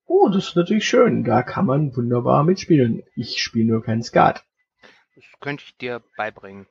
Oh, 0.07 0.31
das 0.31 0.49
ist 0.49 0.57
natürlich 0.57 0.87
schön. 0.87 1.23
Da 1.23 1.43
kann 1.43 1.67
man 1.67 1.95
wunderbar 1.95 2.45
mitspielen. 2.45 3.03
Ich 3.15 3.43
spiele 3.43 3.73
nur 3.73 3.83
keinen 3.83 4.03
Skat. 4.03 4.45
Das 5.15 5.25
könnte 5.41 5.65
ich 5.67 5.77
dir 5.77 6.03
beibringen. 6.17 6.67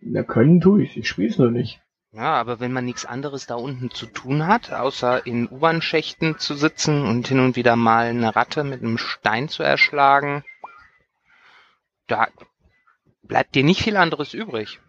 Na, 0.00 0.22
können 0.22 0.60
tue 0.60 0.84
ich. 0.84 0.96
Ich 0.96 1.08
spiele 1.08 1.30
es 1.30 1.38
nur 1.38 1.50
nicht. 1.50 1.80
Ja, 2.12 2.34
aber 2.34 2.60
wenn 2.60 2.72
man 2.72 2.84
nichts 2.84 3.04
anderes 3.04 3.46
da 3.46 3.56
unten 3.56 3.90
zu 3.90 4.06
tun 4.06 4.46
hat, 4.46 4.72
außer 4.72 5.26
in 5.26 5.48
U-Bahn-Schächten 5.50 6.38
zu 6.38 6.54
sitzen 6.54 7.04
und 7.06 7.28
hin 7.28 7.40
und 7.40 7.56
wieder 7.56 7.76
mal 7.76 8.06
eine 8.06 8.34
Ratte 8.34 8.64
mit 8.64 8.80
einem 8.80 8.96
Stein 8.96 9.48
zu 9.48 9.62
erschlagen, 9.62 10.44
da 12.06 12.28
bleibt 13.22 13.54
dir 13.54 13.64
nicht 13.64 13.82
viel 13.82 13.96
anderes 13.96 14.32
übrig. 14.32 14.80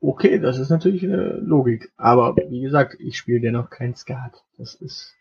Okay, 0.00 0.38
das 0.38 0.58
ist 0.58 0.70
natürlich 0.70 1.02
eine 1.02 1.32
Logik. 1.40 1.90
Aber 1.96 2.36
wie 2.36 2.60
gesagt, 2.60 2.96
ich 3.00 3.18
spiele 3.18 3.40
dennoch 3.40 3.70
kein 3.70 3.96
Skat. 3.96 4.44
Das 4.56 4.74
ist. 4.74 5.14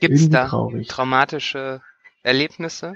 Gibt's 0.00 0.28
da 0.30 0.48
traurig. 0.48 0.88
traumatische 0.88 1.82
Erlebnisse? 2.22 2.94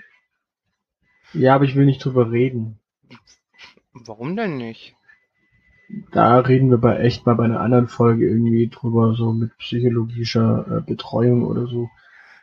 Ja, 1.35 1.55
aber 1.55 1.65
ich 1.65 1.77
will 1.77 1.85
nicht 1.85 2.05
drüber 2.05 2.31
reden. 2.33 2.81
Warum 3.93 4.35
denn 4.37 4.57
nicht? 4.57 4.97
Da 6.13 6.39
reden 6.41 6.71
wir 6.71 6.79
bei 6.79 6.99
echt 6.99 7.25
mal 7.27 7.35
bei 7.35 7.45
einer 7.45 7.61
anderen 7.61 7.89
Folge 7.89 8.29
irgendwie 8.29 8.69
drüber, 8.69 9.15
so 9.15 9.33
mit 9.33 9.57
psychologischer 9.59 10.67
äh, 10.79 10.81
Betreuung 10.83 11.45
oder 11.45 11.67
so. 11.67 11.89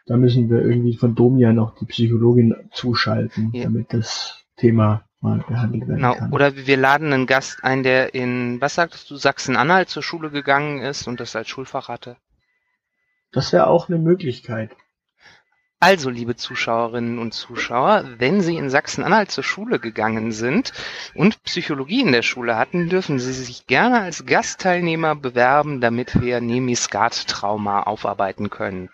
Da 0.08 0.18
müssen 0.18 0.50
wir 0.50 0.62
irgendwie 0.62 0.96
von 0.96 1.16
Domia 1.16 1.54
noch 1.54 1.76
die 1.76 1.86
Psychologin 1.86 2.56
zuschalten, 2.72 3.52
Ja. 3.54 3.64
damit 3.66 3.94
das 3.94 4.44
Thema 4.58 5.04
mal 5.22 5.44
behandelt 5.48 5.88
werden 5.88 5.98
Genau. 5.98 6.16
kann. 6.16 6.32
Oder 6.34 6.56
wir 6.56 6.78
laden 6.78 7.12
einen 7.14 7.26
Gast 7.28 7.64
ein, 7.64 7.84
der 7.84 8.14
in, 8.14 8.60
was 8.62 8.76
sagtest 8.76 9.10
du, 9.10 9.16
Sachsen-Anhalt 9.16 9.90
zur 9.90 10.04
Schule 10.04 10.30
gegangen 10.32 10.80
ist 10.82 11.08
und 11.08 11.20
das 11.20 11.36
als 11.36 11.48
Schulfach 11.48 11.88
hatte. 11.88 12.18
Das 13.32 13.52
wäre 13.54 13.68
auch 13.68 13.90
eine 13.90 13.98
Möglichkeit. 14.00 14.72
Also, 15.88 16.10
liebe 16.10 16.36
Zuschauerinnen 16.36 17.20
und 17.20 17.36
Zuschauer, 17.36 18.06
wenn 18.18 18.42
Sie 18.42 18.58
in 18.58 18.72
Sachsen-Anhalt 18.72 19.30
zur 19.30 19.44
Schule 19.44 19.78
gegangen 19.78 20.32
sind 20.32 20.74
und 21.14 21.44
Psychologie 21.44 22.02
in 22.02 22.12
der 22.12 22.24
Schule 22.24 22.58
hatten, 22.58 22.90
dürfen 22.90 23.20
Sie 23.20 23.32
sich 23.32 23.68
gerne 23.68 24.02
als 24.02 24.26
Gastteilnehmer 24.26 25.14
bewerben, 25.14 25.82
damit 25.82 26.20
wir 26.20 26.42
Nemiskat-Trauma 26.42 27.84
aufarbeiten 27.84 28.50
können. 28.50 28.90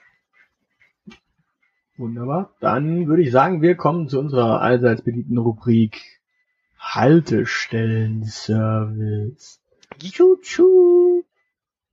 Wunderbar. 1.95 2.49
Dann 2.59 3.07
würde 3.07 3.23
ich 3.23 3.31
sagen, 3.31 3.61
wir 3.61 3.75
kommen 3.75 4.09
zu 4.09 4.19
unserer 4.19 4.59
allseits 4.59 5.01
beliebten 5.01 5.37
Rubrik 5.37 6.19
Haltestellenservice. 6.77 9.61
Juhu. 10.01 11.20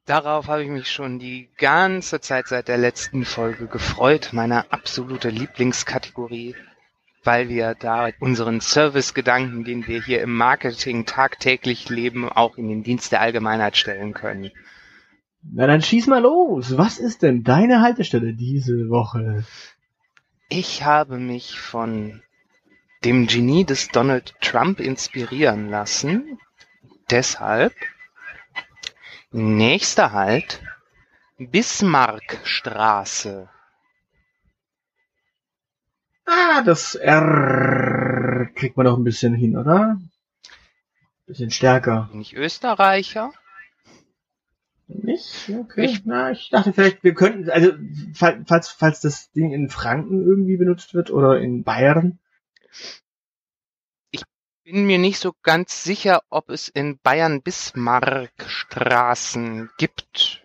Darauf 0.08 0.48
habe 0.48 0.64
ich 0.64 0.70
mich 0.70 0.90
schon 0.90 1.18
die 1.18 1.50
ganze 1.58 2.18
Zeit 2.22 2.48
seit 2.48 2.68
der 2.68 2.78
letzten 2.78 3.26
Folge 3.26 3.66
gefreut, 3.66 4.30
meine 4.32 4.72
absolute 4.72 5.28
Lieblingskategorie, 5.28 6.56
weil 7.24 7.50
wir 7.50 7.74
da 7.78 8.08
unseren 8.18 8.60
Servicegedanken, 8.60 9.64
den 9.64 9.86
wir 9.86 10.02
hier 10.02 10.22
im 10.22 10.34
Marketing 10.34 11.04
tagtäglich 11.04 11.90
leben, 11.90 12.26
auch 12.26 12.56
in 12.56 12.70
den 12.70 12.82
Dienst 12.82 13.12
der 13.12 13.20
Allgemeinheit 13.20 13.76
stellen 13.76 14.14
können. 14.14 14.50
Na 15.42 15.66
dann 15.66 15.82
schieß 15.82 16.06
mal 16.06 16.22
los. 16.22 16.78
Was 16.78 16.98
ist 16.98 17.20
denn 17.20 17.44
deine 17.44 17.82
Haltestelle 17.82 18.32
diese 18.32 18.88
Woche? 18.88 19.44
Ich 20.48 20.84
habe 20.84 21.18
mich 21.18 21.60
von 21.60 22.22
dem 23.04 23.26
Genie 23.26 23.66
des 23.66 23.88
Donald 23.88 24.34
Trump 24.40 24.80
inspirieren 24.80 25.68
lassen. 25.68 26.38
Deshalb 27.10 27.74
nächster 29.30 30.12
Halt 30.12 30.62
Bismarckstraße. 31.38 33.48
Ah, 36.26 36.62
das 36.62 36.94
R 36.94 38.50
kriegt 38.54 38.76
man 38.76 38.86
noch 38.86 38.98
ein 38.98 39.04
bisschen 39.04 39.34
hin, 39.34 39.56
oder? 39.56 39.98
Bisschen 41.26 41.50
stärker. 41.50 42.08
Bin 42.10 42.20
ich 42.20 42.36
Österreicher? 42.36 43.32
Nicht? 44.88 45.50
Okay. 45.50 45.84
Ich, 45.84 46.04
Na, 46.06 46.30
ich 46.30 46.48
dachte 46.50 46.72
vielleicht, 46.72 47.04
wir 47.04 47.14
könnten, 47.14 47.50
also 47.50 47.72
falls, 48.14 48.70
falls 48.70 49.00
das 49.00 49.30
Ding 49.32 49.52
in 49.52 49.68
Franken 49.68 50.26
irgendwie 50.26 50.56
benutzt 50.56 50.94
wird 50.94 51.10
oder 51.10 51.40
in 51.40 51.62
Bayern. 51.62 52.18
Bin 54.70 54.84
mir 54.84 54.98
nicht 54.98 55.18
so 55.18 55.32
ganz 55.42 55.82
sicher, 55.82 56.20
ob 56.28 56.50
es 56.50 56.68
in 56.68 56.98
Bayern 56.98 57.40
Bismarckstraßen 57.40 59.70
gibt. 59.78 60.44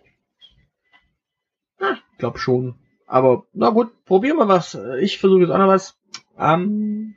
Ja, 1.78 1.98
ich 2.10 2.16
glaube 2.16 2.38
schon. 2.38 2.76
Aber 3.06 3.44
na 3.52 3.68
gut, 3.68 4.02
probieren 4.06 4.38
wir 4.38 4.48
was. 4.48 4.78
Ich 4.98 5.18
versuche 5.18 5.42
jetzt 5.42 5.50
auch 5.50 5.58
noch 5.58 5.68
was. 5.68 5.98
Ähm, 6.38 7.16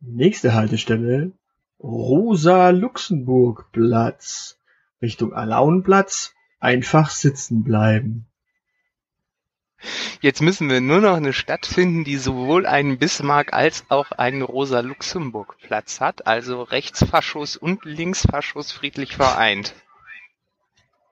nächste 0.00 0.52
Haltestelle. 0.52 1.32
Rosa-Luxemburg-Platz. 1.80 4.60
Richtung 5.00 5.32
Alaunplatz. 5.32 6.34
Einfach 6.60 7.08
sitzen 7.08 7.64
bleiben. 7.64 8.26
Jetzt 10.20 10.42
müssen 10.42 10.68
wir 10.68 10.80
nur 10.80 11.00
noch 11.00 11.16
eine 11.16 11.32
Stadt 11.32 11.66
finden, 11.66 12.04
die 12.04 12.16
sowohl 12.16 12.66
einen 12.66 12.98
Bismarck 12.98 13.52
als 13.52 13.84
auch 13.88 14.12
einen 14.12 14.42
Rosa-Luxemburg-Platz 14.42 16.00
hat, 16.00 16.26
also 16.26 16.62
Rechtsfaschos 16.62 17.56
und 17.56 17.84
Linksfaschos 17.84 18.72
friedlich 18.72 19.16
vereint. 19.16 19.74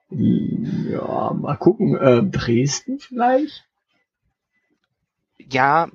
Ja, 0.09 1.33
mal 1.33 1.57
gucken. 1.57 1.95
Äh, 1.97 2.23
Dresden 2.23 2.99
vielleicht? 2.99 3.65
Ja, 5.37 5.89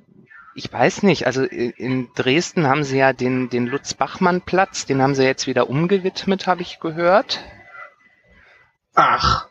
ich 0.55 0.71
weiß 0.71 1.03
nicht. 1.03 1.27
Also 1.27 1.43
in 1.43 2.09
Dresden 2.15 2.67
haben 2.67 2.83
sie 2.83 2.97
ja 2.97 3.13
den, 3.13 3.49
den 3.49 3.67
Lutz-Bachmann-Platz, 3.67 4.85
den 4.85 5.01
haben 5.01 5.15
sie 5.15 5.23
jetzt 5.23 5.47
wieder 5.47 5.69
umgewidmet, 5.69 6.47
habe 6.47 6.61
ich 6.61 6.79
gehört. 6.79 7.43
Ach. 8.93 9.47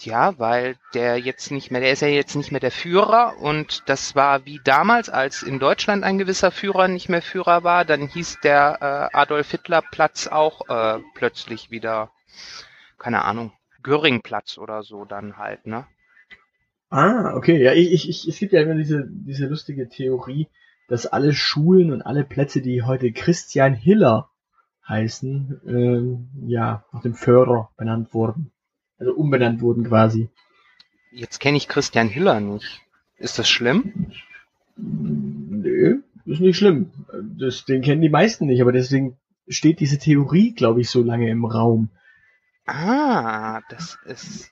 Ja, 0.00 0.38
weil 0.38 0.76
der 0.94 1.18
jetzt 1.18 1.50
nicht 1.50 1.72
mehr, 1.72 1.80
der 1.80 1.92
ist 1.92 2.02
ja 2.02 2.08
jetzt 2.08 2.36
nicht 2.36 2.52
mehr 2.52 2.60
der 2.60 2.70
Führer 2.70 3.34
und 3.40 3.82
das 3.86 4.14
war 4.14 4.46
wie 4.46 4.60
damals, 4.62 5.08
als 5.08 5.42
in 5.42 5.58
Deutschland 5.58 6.04
ein 6.04 6.18
gewisser 6.18 6.52
Führer 6.52 6.86
nicht 6.86 7.08
mehr 7.08 7.20
Führer 7.20 7.64
war, 7.64 7.84
dann 7.84 8.06
hieß 8.06 8.38
der 8.44 9.10
äh, 9.12 9.16
Adolf 9.16 9.50
Hitler 9.50 9.82
Platz 9.82 10.28
auch 10.28 10.68
äh, 10.68 11.00
plötzlich 11.14 11.72
wieder, 11.72 12.12
keine 12.96 13.24
Ahnung, 13.24 13.52
Göring-Platz 13.82 14.58
oder 14.58 14.84
so 14.84 15.04
dann 15.04 15.36
halt, 15.36 15.66
ne? 15.66 15.86
Ah, 16.90 17.34
okay. 17.34 17.60
Ja, 17.62 17.72
ich, 17.72 18.08
ich, 18.08 18.28
es 18.28 18.38
gibt 18.38 18.52
ja 18.52 18.62
immer 18.62 18.74
diese, 18.74 19.04
diese 19.08 19.46
lustige 19.46 19.88
Theorie, 19.88 20.48
dass 20.88 21.06
alle 21.06 21.34
Schulen 21.34 21.92
und 21.92 22.02
alle 22.02 22.24
Plätze, 22.24 22.62
die 22.62 22.82
heute 22.82 23.12
Christian 23.12 23.74
Hiller 23.74 24.30
heißen, 24.88 25.60
ähm, 25.66 26.28
ja, 26.46 26.84
nach 26.92 27.02
dem 27.02 27.14
Führer 27.14 27.70
benannt 27.76 28.14
wurden. 28.14 28.52
Also 28.98 29.12
umbenannt 29.12 29.60
wurden 29.60 29.84
quasi. 29.84 30.28
Jetzt 31.12 31.40
kenne 31.40 31.56
ich 31.56 31.68
Christian 31.68 32.08
Hiller 32.08 32.40
nicht. 32.40 32.82
Ist 33.16 33.38
das 33.38 33.48
schlimm? 33.48 34.12
Nö, 34.76 36.02
ist 36.24 36.40
nicht 36.40 36.56
schlimm. 36.56 36.90
Das, 37.38 37.64
den 37.64 37.82
kennen 37.82 38.02
die 38.02 38.08
meisten 38.08 38.46
nicht, 38.46 38.60
aber 38.60 38.72
deswegen 38.72 39.16
steht 39.48 39.80
diese 39.80 39.98
Theorie, 39.98 40.54
glaube 40.54 40.80
ich, 40.80 40.90
so 40.90 41.02
lange 41.02 41.30
im 41.30 41.44
Raum. 41.44 41.88
Ah, 42.66 43.62
das 43.70 43.98
ist 44.04 44.50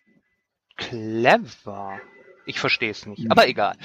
clever. 0.76 2.00
Ich 2.46 2.60
verstehe 2.60 2.90
es 2.90 3.06
nicht, 3.06 3.30
aber 3.30 3.48
egal. 3.48 3.76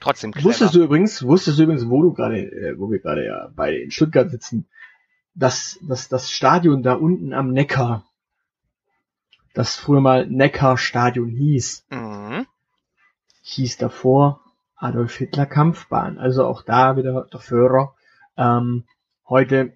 Trotzdem 0.00 0.32
clever. 0.32 0.48
Wusstest 0.48 0.74
du 0.74 0.82
übrigens, 0.82 1.22
wusstest 1.22 1.58
du 1.58 1.64
übrigens, 1.64 1.88
wo 1.88 2.02
du 2.02 2.12
gerade, 2.12 2.40
äh, 2.40 2.78
wo 2.78 2.90
wir 2.90 2.98
gerade 2.98 3.24
ja 3.26 3.50
bei 3.54 3.76
in 3.76 3.90
Stuttgart 3.90 4.30
sitzen, 4.30 4.66
dass, 5.34 5.78
dass 5.86 6.08
das 6.08 6.30
Stadion 6.30 6.82
da 6.82 6.94
unten 6.94 7.32
am 7.32 7.52
Neckar, 7.52 8.09
das 9.54 9.76
früher 9.76 10.00
mal 10.00 10.26
Neckar-Stadion 10.26 11.28
hieß, 11.30 11.86
Mhm. 11.90 12.46
hieß 13.42 13.78
davor 13.78 14.40
Adolf 14.76 15.16
Hitler 15.16 15.46
Kampfbahn. 15.46 16.18
Also 16.18 16.46
auch 16.46 16.62
da 16.62 16.96
wieder 16.96 17.26
der 17.32 17.40
Führer. 17.40 17.94
Ähm, 18.36 18.84
heute 19.28 19.72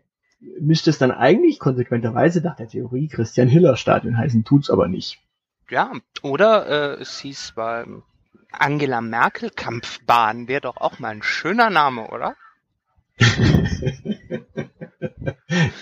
müsste 0.61 0.91
es 0.91 0.99
dann 0.99 1.11
eigentlich 1.11 1.59
konsequenterweise 1.59 2.41
nach 2.41 2.57
der 2.57 2.69
Theorie 2.69 3.09
Christian 3.09 3.49
Hiller 3.49 3.77
Stadion 3.77 4.17
heißen, 4.17 4.45
tut's 4.45 4.71
aber 4.71 4.89
nicht. 4.89 5.21
Ja, 5.71 5.93
oder 6.23 6.67
äh, 6.67 7.01
es 7.01 7.19
hieß 7.21 7.53
beim 7.57 8.03
Angela 8.53 9.01
Merkel 9.01 9.51
Kampfbahn, 9.51 10.47
wäre 10.49 10.61
doch 10.61 10.77
auch 10.77 10.99
mal 10.99 11.09
ein 11.09 11.23
schöner 11.23 11.71
Name, 11.71 12.09
oder? 12.09 12.37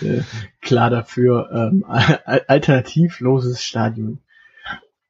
Äh, 0.01 0.21
Klar 0.61 0.89
dafür, 0.89 1.49
ähm, 1.51 1.83
al- 1.87 2.43
alternativloses 2.47 3.63
Stadion. 3.63 4.19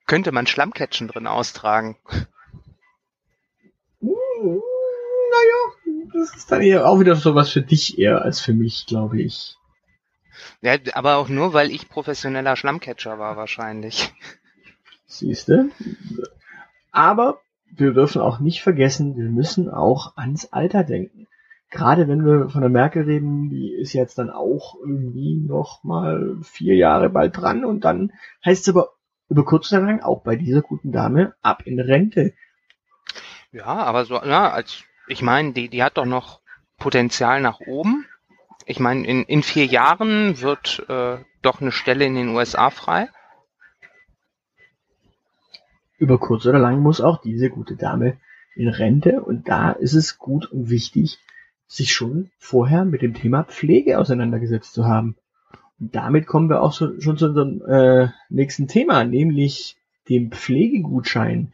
Könnte 0.05 0.31
man 0.31 0.47
Schlammcatchen 0.47 1.07
drin 1.07 1.27
austragen. 1.27 1.97
Uh, 4.01 4.61
naja, 5.31 6.01
das 6.13 6.35
ist 6.35 6.51
dann 6.51 6.61
eher 6.61 6.87
auch 6.87 6.99
wieder 6.99 7.15
sowas 7.15 7.51
für 7.51 7.61
dich 7.61 7.97
eher 7.97 8.21
als 8.21 8.41
für 8.41 8.53
mich, 8.53 8.85
glaube 8.85 9.21
ich. 9.21 9.55
Ja, 10.61 10.75
aber 10.93 11.17
auch 11.17 11.29
nur, 11.29 11.53
weil 11.53 11.71
ich 11.71 11.87
professioneller 11.89 12.55
Schlammcatcher 12.55 13.17
war 13.19 13.37
wahrscheinlich. 13.37 14.13
Siehste. 15.05 15.69
Aber 16.91 17.39
wir 17.71 17.93
dürfen 17.93 18.21
auch 18.21 18.39
nicht 18.39 18.61
vergessen, 18.61 19.15
wir 19.15 19.29
müssen 19.29 19.69
auch 19.69 20.17
ans 20.17 20.45
Alter 20.51 20.83
denken. 20.83 21.27
Gerade 21.73 22.07
wenn 22.07 22.23
wir 22.23 22.49
von 22.49 22.61
der 22.61 22.69
Merkel 22.69 23.05
reden, 23.05 23.49
die 23.49 23.73
ist 23.73 23.93
jetzt 23.93 24.19
dann 24.19 24.29
auch 24.29 24.75
irgendwie 24.79 25.33
noch 25.33 25.83
mal 25.83 26.37
vier 26.43 26.75
Jahre 26.75 27.09
bald 27.09 27.35
dran 27.35 27.65
und 27.65 27.83
dann 27.83 28.11
heißt 28.45 28.67
es 28.67 28.75
aber 28.75 28.91
über 29.27 29.43
kurz 29.43 29.73
oder 29.73 29.81
lang 29.81 29.99
auch 29.99 30.21
bei 30.21 30.35
dieser 30.35 30.61
guten 30.61 30.91
Dame 30.91 31.33
ab 31.41 31.63
in 31.65 31.79
Rente. 31.79 32.35
Ja, 33.51 33.65
aber 33.65 34.05
so, 34.05 34.21
ja, 34.23 34.51
als 34.51 34.83
ich 35.07 35.23
meine, 35.23 35.53
die, 35.53 35.67
die 35.67 35.81
hat 35.81 35.97
doch 35.97 36.05
noch 36.05 36.41
Potenzial 36.77 37.41
nach 37.41 37.59
oben. 37.59 38.05
Ich 38.67 38.79
meine, 38.79 39.07
in, 39.07 39.23
in 39.23 39.41
vier 39.41 39.65
Jahren 39.65 40.41
wird 40.41 40.85
äh, 40.89 41.17
doch 41.41 41.59
eine 41.59 41.71
Stelle 41.71 42.05
in 42.05 42.13
den 42.13 42.29
USA 42.29 42.69
frei. 42.69 43.09
Über 45.97 46.19
kurz 46.19 46.45
oder 46.45 46.59
lang 46.59 46.81
muss 46.81 47.01
auch 47.01 47.19
diese 47.19 47.49
gute 47.49 47.75
Dame 47.75 48.19
in 48.55 48.67
Rente 48.67 49.23
und 49.23 49.49
da 49.49 49.71
ist 49.71 49.95
es 49.95 50.19
gut 50.19 50.45
und 50.51 50.69
wichtig, 50.69 51.17
sich 51.73 51.91
schon 51.91 52.29
vorher 52.37 52.85
mit 52.85 53.01
dem 53.01 53.15
Thema 53.15 53.43
Pflege 53.43 53.97
auseinandergesetzt 53.97 54.73
zu 54.73 54.85
haben. 54.85 55.15
Und 55.79 55.95
damit 55.95 56.27
kommen 56.27 56.49
wir 56.49 56.61
auch 56.61 56.71
so, 56.71 56.99
schon 57.01 57.17
zu 57.17 57.27
unserem 57.27 57.63
äh, 57.67 58.09
nächsten 58.29 58.67
Thema, 58.67 59.03
nämlich 59.03 59.75
dem 60.07 60.31
Pflegegutschein. 60.31 61.51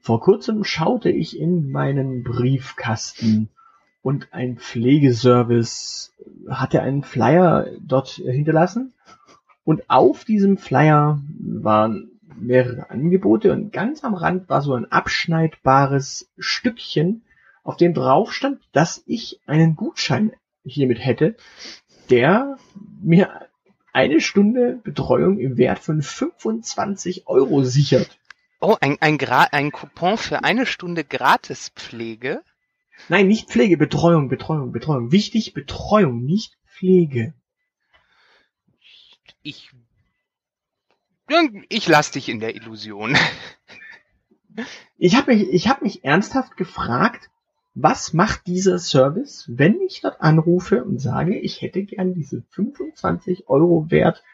Vor 0.00 0.20
kurzem 0.20 0.64
schaute 0.64 1.10
ich 1.10 1.38
in 1.38 1.70
meinen 1.70 2.24
Briefkasten 2.24 3.50
und 4.00 4.28
ein 4.32 4.56
Pflegeservice 4.56 6.14
hatte 6.48 6.80
einen 6.80 7.02
Flyer 7.02 7.66
dort 7.86 8.08
hinterlassen 8.08 8.94
und 9.64 9.90
auf 9.90 10.24
diesem 10.24 10.56
Flyer 10.56 11.20
waren 11.38 12.12
mehrere 12.38 12.88
Angebote 12.88 13.52
und 13.52 13.74
ganz 13.74 14.04
am 14.04 14.14
Rand 14.14 14.48
war 14.48 14.62
so 14.62 14.72
ein 14.72 14.90
abschneidbares 14.90 16.30
Stückchen, 16.38 17.22
auf 17.62 17.76
dem 17.76 17.94
drauf 17.94 18.32
stand, 18.32 18.60
dass 18.72 19.02
ich 19.06 19.40
einen 19.46 19.76
Gutschein 19.76 20.32
hiermit 20.64 21.04
hätte, 21.04 21.36
der 22.10 22.56
mir 23.02 23.48
eine 23.92 24.20
Stunde 24.20 24.80
Betreuung 24.82 25.38
im 25.38 25.56
Wert 25.56 25.78
von 25.78 26.02
25 26.02 27.26
Euro 27.26 27.64
sichert. 27.64 28.18
Oh, 28.60 28.76
ein, 28.80 28.98
ein, 29.00 29.18
Gra 29.18 29.44
ein 29.44 29.72
Coupon 29.72 30.18
für 30.18 30.44
eine 30.44 30.66
Stunde 30.66 31.04
Gratispflege? 31.04 32.42
Nein, 33.08 33.28
nicht 33.28 33.48
Pflege, 33.48 33.76
Betreuung, 33.76 34.28
Betreuung, 34.28 34.72
Betreuung. 34.72 35.12
Wichtig, 35.12 35.54
Betreuung, 35.54 36.24
nicht 36.24 36.58
Pflege. 36.66 37.32
Ich. 39.42 39.70
Ich 41.68 41.88
lass 41.88 42.10
dich 42.10 42.28
in 42.28 42.40
der 42.40 42.54
Illusion. 42.54 43.16
Ich 44.98 45.14
habe 45.14 45.34
mich, 45.34 45.48
ich 45.48 45.68
hab 45.68 45.80
mich 45.80 46.04
ernsthaft 46.04 46.56
gefragt, 46.56 47.29
was 47.74 48.12
macht 48.12 48.46
dieser 48.46 48.78
Service, 48.78 49.44
wenn 49.48 49.80
ich 49.80 50.00
dort 50.00 50.20
anrufe 50.20 50.84
und 50.84 50.98
sage, 50.98 51.38
ich 51.38 51.62
hätte 51.62 51.84
gern 51.84 52.14
diese 52.14 52.42
25 52.50 53.48
Euro 53.48 53.90
Wert 53.90 54.24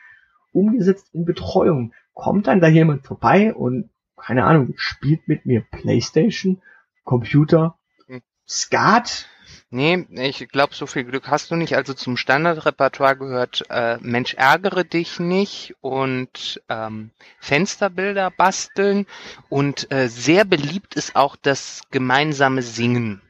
umgesetzt 0.53 1.11
in 1.12 1.25
Betreuung? 1.25 1.92
Kommt 2.14 2.46
dann 2.46 2.61
da 2.61 2.68
jemand 2.68 3.05
vorbei 3.05 3.55
und, 3.55 3.90
keine 4.16 4.44
Ahnung, 4.44 4.72
spielt 4.77 5.29
mit 5.29 5.44
mir 5.44 5.61
Playstation, 5.61 6.62
Computer, 7.05 7.79
hm. 8.07 8.22
Skat? 8.49 9.27
Nee, 9.68 10.07
ich 10.11 10.49
glaube, 10.49 10.75
so 10.75 10.87
viel 10.87 11.05
Glück 11.05 11.29
hast 11.29 11.51
du 11.51 11.57
nicht. 11.57 11.77
Also 11.77 11.92
zum 11.92 12.16
Standardrepertoire 12.16 13.16
gehört 13.16 13.64
äh, 13.68 13.99
Mensch 14.01 14.35
ärgere 14.35 14.85
dich 14.85 15.18
nicht 15.18 15.75
und 15.83 16.62
ähm, 16.68 17.11
Fensterbilder 17.40 18.31
basteln 18.31 19.07
und 19.49 19.92
äh, 19.92 20.09
sehr 20.09 20.44
beliebt 20.44 20.94
ist 20.94 21.16
auch 21.16 21.37
das 21.37 21.83
gemeinsame 21.90 22.62
Singen. 22.62 23.20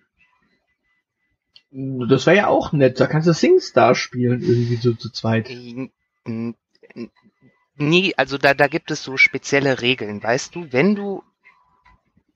Das 1.71 2.27
wäre 2.27 2.37
ja 2.37 2.47
auch 2.47 2.73
nett. 2.73 3.01
Da 3.01 3.07
kannst 3.07 3.29
du 3.29 3.35
SingStar 3.35 3.95
spielen, 3.95 4.41
irgendwie 4.41 4.77
so 4.77 4.95
zu 4.95 5.11
zweit. 5.11 5.51
Nee, 7.79 8.15
also 8.17 8.39
da, 8.39 8.55
da 8.55 8.69
gibt 8.69 8.91
es 8.91 9.03
so 9.03 9.17
spezielle 9.17 9.83
Regeln. 9.83 10.23
Weißt 10.23 10.55
du, 10.55 10.73
wenn 10.73 10.95
du 10.95 11.23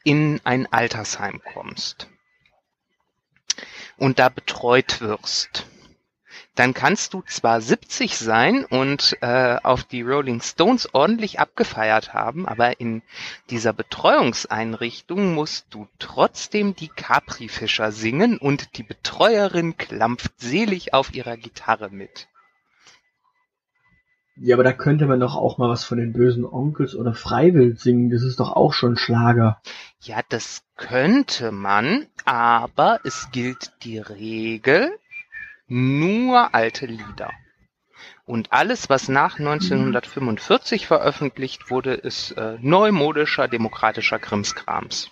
in 0.05 0.40
ein 0.45 0.71
Altersheim 0.73 1.40
kommst 1.53 2.09
und 3.97 4.19
da 4.19 4.29
betreut 4.29 5.01
wirst, 5.01 5.66
dann 6.55 6.75
kannst 6.75 7.15
du 7.15 7.23
zwar 7.27 7.61
70 7.61 8.19
sein 8.19 8.65
und 8.65 9.17
äh, 9.21 9.57
auf 9.63 9.85
die 9.85 10.03
Rolling 10.03 10.41
Stones 10.41 10.95
ordentlich 10.95 11.39
abgefeiert 11.39 12.13
haben, 12.13 12.47
aber 12.47 12.81
in 12.81 13.03
dieser 13.51 13.73
Betreuungseinrichtung 13.73 15.35
musst 15.35 15.67
du 15.71 15.87
trotzdem 15.99 16.75
die 16.75 16.89
Capri-Fischer 16.89 17.93
singen 17.93 18.37
und 18.39 18.77
die 18.77 18.83
Betreuerin 18.83 19.77
klampft 19.77 20.33
selig 20.41 20.93
auf 20.93 21.15
ihrer 21.15 21.37
Gitarre 21.37 21.91
mit. 21.91 22.29
Ja, 24.43 24.57
aber 24.57 24.65
da 24.65 24.73
könnte 24.73 25.07
man 25.07 25.21
doch 25.21 25.37
auch 25.37 25.59
mal 25.59 25.69
was 25.69 25.85
von 25.85 25.99
den 25.99 26.15
bösen 26.15 26.47
Onkels 26.47 26.97
oder 26.97 27.13
Freiwild 27.13 27.79
singen. 27.79 28.11
Das 28.11 28.23
ist 28.23 28.41
doch 28.41 28.53
auch 28.53 28.73
schon 28.73 28.97
Schlager. 28.97 29.61
Ja, 30.01 30.21
das 30.31 30.63
könnte 30.77 31.53
man, 31.53 32.07
aber 32.25 33.01
es 33.05 33.29
gilt 33.33 33.73
die 33.83 33.99
Regel, 33.99 34.93
nur 35.71 36.55
alte 36.55 36.87
Lieder. 36.87 37.31
Und 38.25 38.53
alles, 38.53 38.89
was 38.91 39.09
nach 39.09 39.39
1945 39.39 40.87
veröffentlicht 40.87 41.71
wurde, 41.71 41.95
ist 41.95 42.33
äh, 42.33 42.59
neumodischer, 42.61 43.49
demokratischer 43.49 44.19
Krimskrams. 44.19 45.11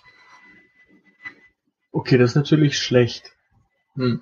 Okay, 1.91 2.17
das 2.17 2.31
ist 2.31 2.35
natürlich 2.35 2.77
schlecht. 2.77 3.33
Hm. 3.95 4.21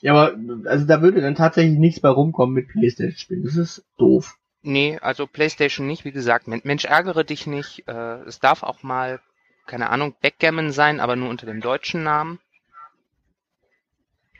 Ja, 0.00 0.14
aber 0.14 0.38
also 0.68 0.86
da 0.86 1.02
würde 1.02 1.20
dann 1.20 1.34
tatsächlich 1.34 1.78
nichts 1.78 2.00
bei 2.00 2.08
rumkommen 2.08 2.54
mit 2.54 2.68
Playstation-Spielen. 2.68 3.44
Das 3.44 3.56
ist 3.56 3.84
doof. 3.98 4.36
Nee, 4.62 4.98
also 5.00 5.26
Playstation 5.26 5.86
nicht, 5.86 6.04
wie 6.04 6.12
gesagt, 6.12 6.46
Mensch, 6.46 6.84
ärgere 6.84 7.24
dich 7.24 7.46
nicht. 7.46 7.88
Äh, 7.88 8.22
es 8.22 8.38
darf 8.38 8.62
auch 8.62 8.82
mal, 8.82 9.20
keine 9.66 9.90
Ahnung, 9.90 10.14
Backgammon 10.20 10.72
sein, 10.72 11.00
aber 11.00 11.16
nur 11.16 11.30
unter 11.30 11.46
dem 11.46 11.60
deutschen 11.60 12.02
Namen. 12.02 12.38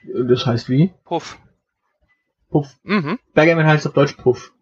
Das 0.05 0.47
heißt 0.47 0.69
wie? 0.69 0.93
Puff. 1.05 1.39
Puff. 2.51 2.77
Mhm. 2.83 3.19
Backgammon 3.35 3.67
heißt 3.67 3.87
auf 3.87 3.93
Deutsch 3.93 4.15
Puff. 4.15 4.53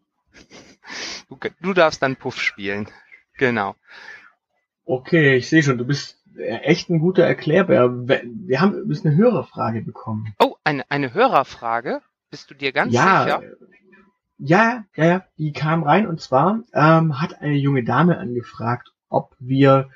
Du, 1.29 1.39
du 1.61 1.75
darfst 1.75 2.03
dann 2.03 2.17
Puff 2.17 2.41
spielen. 2.41 2.89
Genau. 3.39 3.77
Okay, 4.85 5.37
ich 5.37 5.49
sehe 5.49 5.63
schon, 5.63 5.79
du 5.79 5.85
bist 5.85 6.19
echt 6.37 6.89
ein 6.89 7.01
guter 7.01 7.25
Erklärbär. 7.25 7.91
Wir 7.91 8.61
haben 8.61 8.75
übrigens 8.75 9.05
eine 9.05 9.17
Hörerfrage 9.17 9.83
bekommen. 9.83 10.35
Oh, 10.39 10.57
eine, 10.65 10.91
eine 10.91 11.15
Hörerfrage? 11.15 12.01
Bist 12.31 12.51
du 12.51 12.55
dir 12.55 12.73
ganz 12.73 12.93
ja, 12.93 13.23
sicher? 13.23 13.43
Ja, 14.39 14.85
ja, 14.95 15.05
ja, 15.05 15.25
die 15.37 15.53
kam 15.53 15.83
rein 15.83 16.07
und 16.07 16.21
zwar 16.21 16.63
ähm, 16.73 17.21
hat 17.21 17.41
eine 17.41 17.57
junge 17.57 17.83
Dame 17.83 18.19
angefragt, 18.19 18.93
ob 19.09 19.35
wir, 19.41 19.91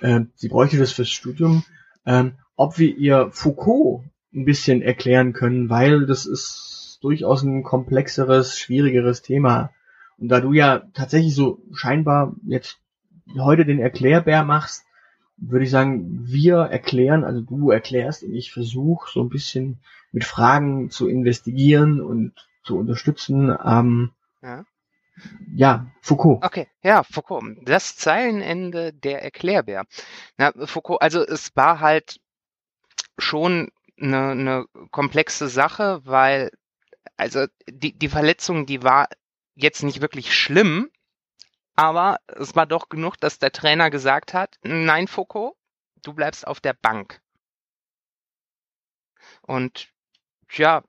äh, 0.00 0.20
sie 0.34 0.48
bräuchte 0.48 0.78
das 0.78 0.92
fürs 0.92 1.10
Studium, 1.10 1.64
ähm, 2.06 2.38
ob 2.54 2.78
wir 2.78 2.96
ihr 2.96 3.30
Foucault 3.32 4.04
ein 4.34 4.44
bisschen 4.44 4.82
erklären 4.82 5.32
können, 5.32 5.70
weil 5.70 6.06
das 6.06 6.26
ist 6.26 6.98
durchaus 7.00 7.42
ein 7.42 7.62
komplexeres, 7.62 8.58
schwierigeres 8.58 9.22
Thema. 9.22 9.70
Und 10.18 10.28
da 10.28 10.40
du 10.40 10.52
ja 10.52 10.82
tatsächlich 10.94 11.34
so 11.34 11.62
scheinbar 11.72 12.34
jetzt 12.46 12.78
heute 13.38 13.64
den 13.64 13.78
Erklärbär 13.78 14.44
machst, 14.44 14.84
würde 15.36 15.64
ich 15.64 15.70
sagen, 15.70 16.26
wir 16.26 16.56
erklären, 16.56 17.24
also 17.24 17.40
du 17.40 17.70
erklärst 17.70 18.24
und 18.24 18.34
ich 18.34 18.52
versuche 18.52 19.08
so 19.10 19.22
ein 19.22 19.28
bisschen 19.28 19.78
mit 20.10 20.24
Fragen 20.24 20.90
zu 20.90 21.08
investigieren 21.08 22.00
und 22.00 22.32
zu 22.64 22.76
unterstützen. 22.76 23.56
Ähm, 23.64 24.10
ja. 24.42 24.64
ja, 25.54 25.86
Foucault. 26.00 26.44
Okay, 26.44 26.66
ja, 26.82 27.04
Foucault. 27.04 27.56
Das 27.62 27.96
Zeilenende 27.96 28.92
der 28.92 29.22
Erklärbär. 29.22 29.84
Na, 30.36 30.52
Foucault, 30.66 31.00
also 31.02 31.22
es 31.22 31.54
war 31.56 31.80
halt 31.80 32.20
schon 33.16 33.70
eine, 34.00 34.30
eine 34.30 34.66
komplexe 34.90 35.48
Sache, 35.48 36.00
weil 36.04 36.50
also 37.16 37.46
die, 37.68 37.98
die 37.98 38.08
Verletzung, 38.08 38.66
die 38.66 38.82
war 38.82 39.08
jetzt 39.54 39.82
nicht 39.82 40.00
wirklich 40.00 40.34
schlimm, 40.34 40.90
aber 41.74 42.20
es 42.26 42.56
war 42.56 42.66
doch 42.66 42.88
genug, 42.88 43.16
dass 43.18 43.38
der 43.38 43.52
Trainer 43.52 43.90
gesagt 43.90 44.34
hat, 44.34 44.56
nein, 44.62 45.08
Foucault, 45.08 45.56
du 46.02 46.12
bleibst 46.12 46.46
auf 46.46 46.60
der 46.60 46.74
Bank. 46.74 47.20
Und 49.42 49.88
ja, 50.50 50.82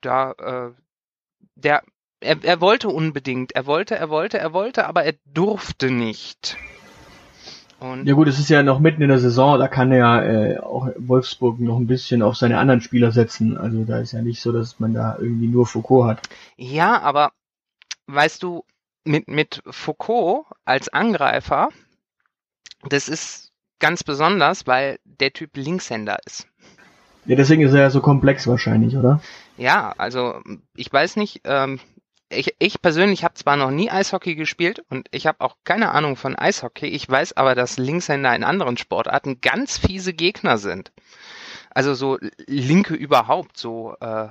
da, 0.00 0.32
äh, 0.32 0.74
der, 1.54 1.82
er, 2.20 2.42
er 2.42 2.60
wollte 2.60 2.88
unbedingt, 2.88 3.52
er 3.52 3.66
wollte, 3.66 3.96
er 3.96 4.10
wollte, 4.10 4.38
er 4.38 4.52
wollte, 4.52 4.86
aber 4.86 5.04
er 5.04 5.14
durfte 5.24 5.90
nicht. 5.90 6.56
Und 7.80 8.06
ja 8.06 8.14
gut, 8.14 8.26
es 8.26 8.38
ist 8.38 8.48
ja 8.48 8.62
noch 8.62 8.80
mitten 8.80 9.02
in 9.02 9.08
der 9.08 9.20
Saison, 9.20 9.58
da 9.58 9.68
kann 9.68 9.92
er 9.92 10.24
äh, 10.24 10.58
auch 10.58 10.88
Wolfsburg 10.96 11.60
noch 11.60 11.76
ein 11.76 11.86
bisschen 11.86 12.22
auf 12.22 12.36
seine 12.36 12.58
anderen 12.58 12.80
Spieler 12.80 13.12
setzen. 13.12 13.56
Also 13.56 13.84
da 13.84 13.98
ist 13.98 14.12
ja 14.12 14.22
nicht 14.22 14.40
so, 14.40 14.50
dass 14.50 14.80
man 14.80 14.94
da 14.94 15.16
irgendwie 15.18 15.46
nur 15.46 15.66
Foucault 15.66 16.08
hat. 16.08 16.28
Ja, 16.56 17.00
aber 17.00 17.30
weißt 18.06 18.42
du, 18.42 18.64
mit, 19.04 19.28
mit 19.28 19.62
Foucault 19.70 20.46
als 20.64 20.88
Angreifer, 20.88 21.68
das 22.88 23.08
ist 23.08 23.52
ganz 23.78 24.02
besonders, 24.02 24.66
weil 24.66 24.98
der 25.04 25.32
Typ 25.32 25.56
Linkshänder 25.56 26.18
ist. 26.26 26.48
Ja, 27.26 27.36
deswegen 27.36 27.62
ist 27.62 27.74
er 27.74 27.82
ja 27.82 27.90
so 27.90 28.00
komplex 28.00 28.46
wahrscheinlich, 28.46 28.96
oder? 28.96 29.20
Ja, 29.56 29.94
also 29.98 30.40
ich 30.74 30.92
weiß 30.92 31.16
nicht, 31.16 31.42
ähm, 31.44 31.78
ich, 32.30 32.54
ich 32.58 32.82
persönlich 32.82 33.24
habe 33.24 33.34
zwar 33.34 33.56
noch 33.56 33.70
nie 33.70 33.90
Eishockey 33.90 34.34
gespielt 34.34 34.84
und 34.90 35.08
ich 35.10 35.26
habe 35.26 35.40
auch 35.40 35.56
keine 35.64 35.92
Ahnung 35.92 36.16
von 36.16 36.36
Eishockey. 36.36 36.86
Ich 36.86 37.08
weiß 37.08 37.36
aber, 37.36 37.54
dass 37.54 37.78
Linkshänder 37.78 38.34
in 38.34 38.44
anderen 38.44 38.76
Sportarten 38.76 39.40
ganz 39.40 39.78
fiese 39.78 40.12
Gegner 40.12 40.58
sind. 40.58 40.92
Also 41.70 41.94
so 41.94 42.18
Linke 42.46 42.94
überhaupt, 42.94 43.56
so 43.56 43.94
äh, 44.00 44.28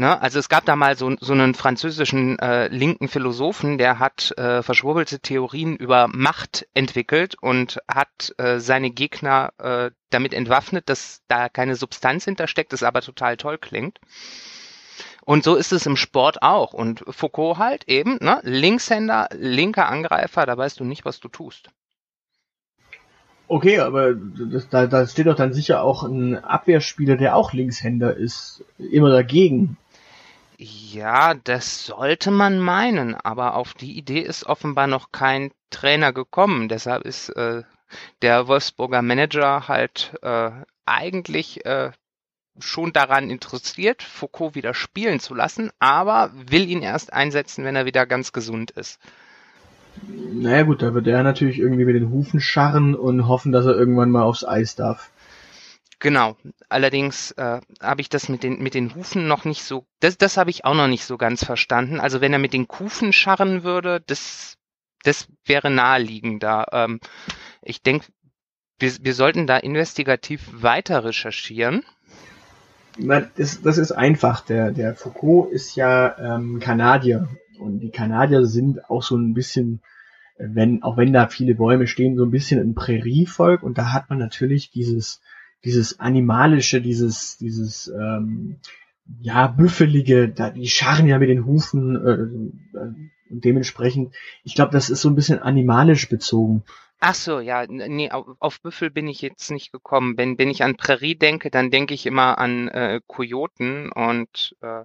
Ne? 0.00 0.18
Also 0.22 0.38
es 0.38 0.48
gab 0.48 0.64
da 0.64 0.76
mal 0.76 0.96
so, 0.96 1.14
so 1.20 1.34
einen 1.34 1.54
französischen 1.54 2.38
äh, 2.38 2.68
linken 2.68 3.06
Philosophen, 3.06 3.76
der 3.76 3.98
hat 3.98 4.32
äh, 4.38 4.62
verschwurbelte 4.62 5.20
Theorien 5.20 5.76
über 5.76 6.08
Macht 6.08 6.66
entwickelt 6.72 7.34
und 7.38 7.80
hat 7.86 8.32
äh, 8.38 8.60
seine 8.60 8.90
Gegner 8.92 9.52
äh, 9.58 9.90
damit 10.08 10.32
entwaffnet, 10.32 10.88
dass 10.88 11.20
da 11.28 11.50
keine 11.50 11.76
Substanz 11.76 12.24
hintersteckt, 12.24 12.72
das 12.72 12.82
aber 12.82 13.02
total 13.02 13.36
toll 13.36 13.58
klingt. 13.58 13.98
Und 15.24 15.44
so 15.44 15.54
ist 15.56 15.72
es 15.72 15.86
im 15.86 15.96
Sport 15.96 16.42
auch. 16.42 16.72
Und 16.72 17.04
Foucault 17.08 17.58
halt 17.58 17.88
eben, 17.88 18.18
ne? 18.20 18.40
Linkshänder, 18.42 19.28
linker 19.32 19.88
Angreifer, 19.88 20.46
da 20.46 20.56
weißt 20.56 20.80
du 20.80 20.84
nicht, 20.84 21.04
was 21.04 21.20
du 21.20 21.28
tust. 21.28 21.70
Okay, 23.48 23.80
aber 23.80 24.14
das, 24.14 24.68
da, 24.68 24.86
da 24.86 25.06
steht 25.08 25.26
doch 25.26 25.34
dann 25.34 25.52
sicher 25.52 25.82
auch 25.82 26.04
ein 26.04 26.36
Abwehrspieler, 26.36 27.16
der 27.16 27.34
auch 27.34 27.52
Linkshänder 27.52 28.16
ist, 28.16 28.64
immer 28.78 29.10
dagegen. 29.10 29.76
Ja, 30.56 31.34
das 31.34 31.86
sollte 31.86 32.30
man 32.30 32.60
meinen, 32.60 33.14
aber 33.14 33.56
auf 33.56 33.74
die 33.74 33.96
Idee 33.96 34.20
ist 34.20 34.44
offenbar 34.44 34.86
noch 34.86 35.10
kein 35.10 35.50
Trainer 35.70 36.12
gekommen. 36.12 36.68
Deshalb 36.68 37.04
ist 37.04 37.30
äh, 37.30 37.62
der 38.22 38.46
Wolfsburger 38.46 39.02
Manager 39.02 39.68
halt 39.68 40.12
äh, 40.22 40.50
eigentlich 40.84 41.64
äh, 41.64 41.90
schon 42.58 42.92
daran 42.92 43.30
interessiert, 43.30 44.02
Foucault 44.02 44.54
wieder 44.54 44.74
spielen 44.74 45.20
zu 45.20 45.34
lassen, 45.34 45.70
aber 45.78 46.32
will 46.34 46.68
ihn 46.68 46.82
erst 46.82 47.12
einsetzen, 47.12 47.64
wenn 47.64 47.76
er 47.76 47.86
wieder 47.86 48.06
ganz 48.06 48.32
gesund 48.32 48.70
ist. 48.72 48.98
Naja 50.06 50.62
gut, 50.62 50.82
da 50.82 50.94
wird 50.94 51.06
er 51.06 51.22
natürlich 51.22 51.58
irgendwie 51.58 51.84
mit 51.84 51.94
den 51.94 52.10
Hufen 52.10 52.40
scharren 52.40 52.94
und 52.94 53.26
hoffen, 53.26 53.52
dass 53.52 53.66
er 53.66 53.74
irgendwann 53.74 54.10
mal 54.10 54.22
aufs 54.22 54.44
Eis 54.44 54.76
darf. 54.76 55.10
Genau. 55.98 56.36
Allerdings 56.70 57.32
äh, 57.32 57.60
habe 57.80 58.00
ich 58.00 58.08
das 58.08 58.28
mit 58.30 58.42
den 58.42 58.62
mit 58.62 58.74
den 58.74 58.94
Hufen 58.94 59.28
noch 59.28 59.44
nicht 59.44 59.62
so. 59.62 59.84
Das 60.00 60.16
das 60.16 60.38
habe 60.38 60.48
ich 60.48 60.64
auch 60.64 60.74
noch 60.74 60.88
nicht 60.88 61.04
so 61.04 61.18
ganz 61.18 61.44
verstanden. 61.44 62.00
Also 62.00 62.22
wenn 62.22 62.32
er 62.32 62.38
mit 62.38 62.54
den 62.54 62.68
Kufen 62.68 63.12
scharren 63.12 63.64
würde, 63.64 64.00
das 64.06 64.56
das 65.02 65.28
wäre 65.44 65.70
naheliegender. 65.70 66.66
Ähm, 66.72 67.00
ich 67.62 67.82
denke, 67.82 68.06
wir, 68.78 68.92
wir 69.02 69.14
sollten 69.14 69.46
da 69.46 69.58
investigativ 69.58 70.48
weiter 70.52 71.04
recherchieren. 71.04 71.84
Das, 72.98 73.62
das 73.62 73.78
ist 73.78 73.92
einfach. 73.92 74.40
Der 74.40 74.72
der 74.72 74.94
Foucault 74.94 75.52
ist 75.52 75.76
ja 75.76 76.36
ähm, 76.36 76.60
Kanadier 76.60 77.28
und 77.58 77.80
die 77.80 77.90
Kanadier 77.90 78.46
sind 78.46 78.88
auch 78.90 79.02
so 79.02 79.16
ein 79.16 79.34
bisschen 79.34 79.80
wenn, 80.40 80.82
auch 80.82 80.96
wenn 80.96 81.12
da 81.12 81.28
viele 81.28 81.54
Bäume 81.54 81.86
stehen, 81.86 82.16
so 82.16 82.24
ein 82.24 82.30
bisschen 82.30 82.60
ein 82.60 82.74
Prärievolk 82.74 83.62
und 83.62 83.78
da 83.78 83.92
hat 83.92 84.08
man 84.08 84.18
natürlich 84.18 84.70
dieses, 84.70 85.20
dieses 85.64 86.00
animalische, 86.00 86.80
dieses, 86.80 87.36
dieses 87.36 87.88
ähm, 87.88 88.56
ja 89.20 89.46
büffelige, 89.48 90.28
da 90.28 90.50
die 90.50 90.68
scharren 90.68 91.06
ja 91.06 91.18
mit 91.18 91.28
den 91.28 91.44
Hufen 91.44 91.96
äh, 91.96 92.78
äh, 92.78 92.92
und 93.30 93.44
dementsprechend, 93.44 94.14
ich 94.42 94.54
glaube, 94.54 94.72
das 94.72 94.90
ist 94.90 95.02
so 95.02 95.08
ein 95.08 95.14
bisschen 95.14 95.38
animalisch 95.38 96.08
bezogen. 96.08 96.64
Ach 97.00 97.14
so, 97.14 97.40
ja, 97.40 97.66
nee, 97.66 98.10
auf, 98.10 98.60
Büffel 98.60 98.90
bin 98.90 99.08
ich 99.08 99.22
jetzt 99.22 99.50
nicht 99.50 99.72
gekommen. 99.72 100.18
Wenn, 100.18 100.38
wenn 100.38 100.50
ich 100.50 100.62
an 100.62 100.76
Prärie 100.76 101.14
denke, 101.16 101.50
dann 101.50 101.70
denke 101.70 101.94
ich 101.94 102.04
immer 102.06 102.38
an 102.38 102.68
äh, 102.68 103.00
Kojoten 103.06 103.90
und 103.90 104.54
äh, 104.60 104.84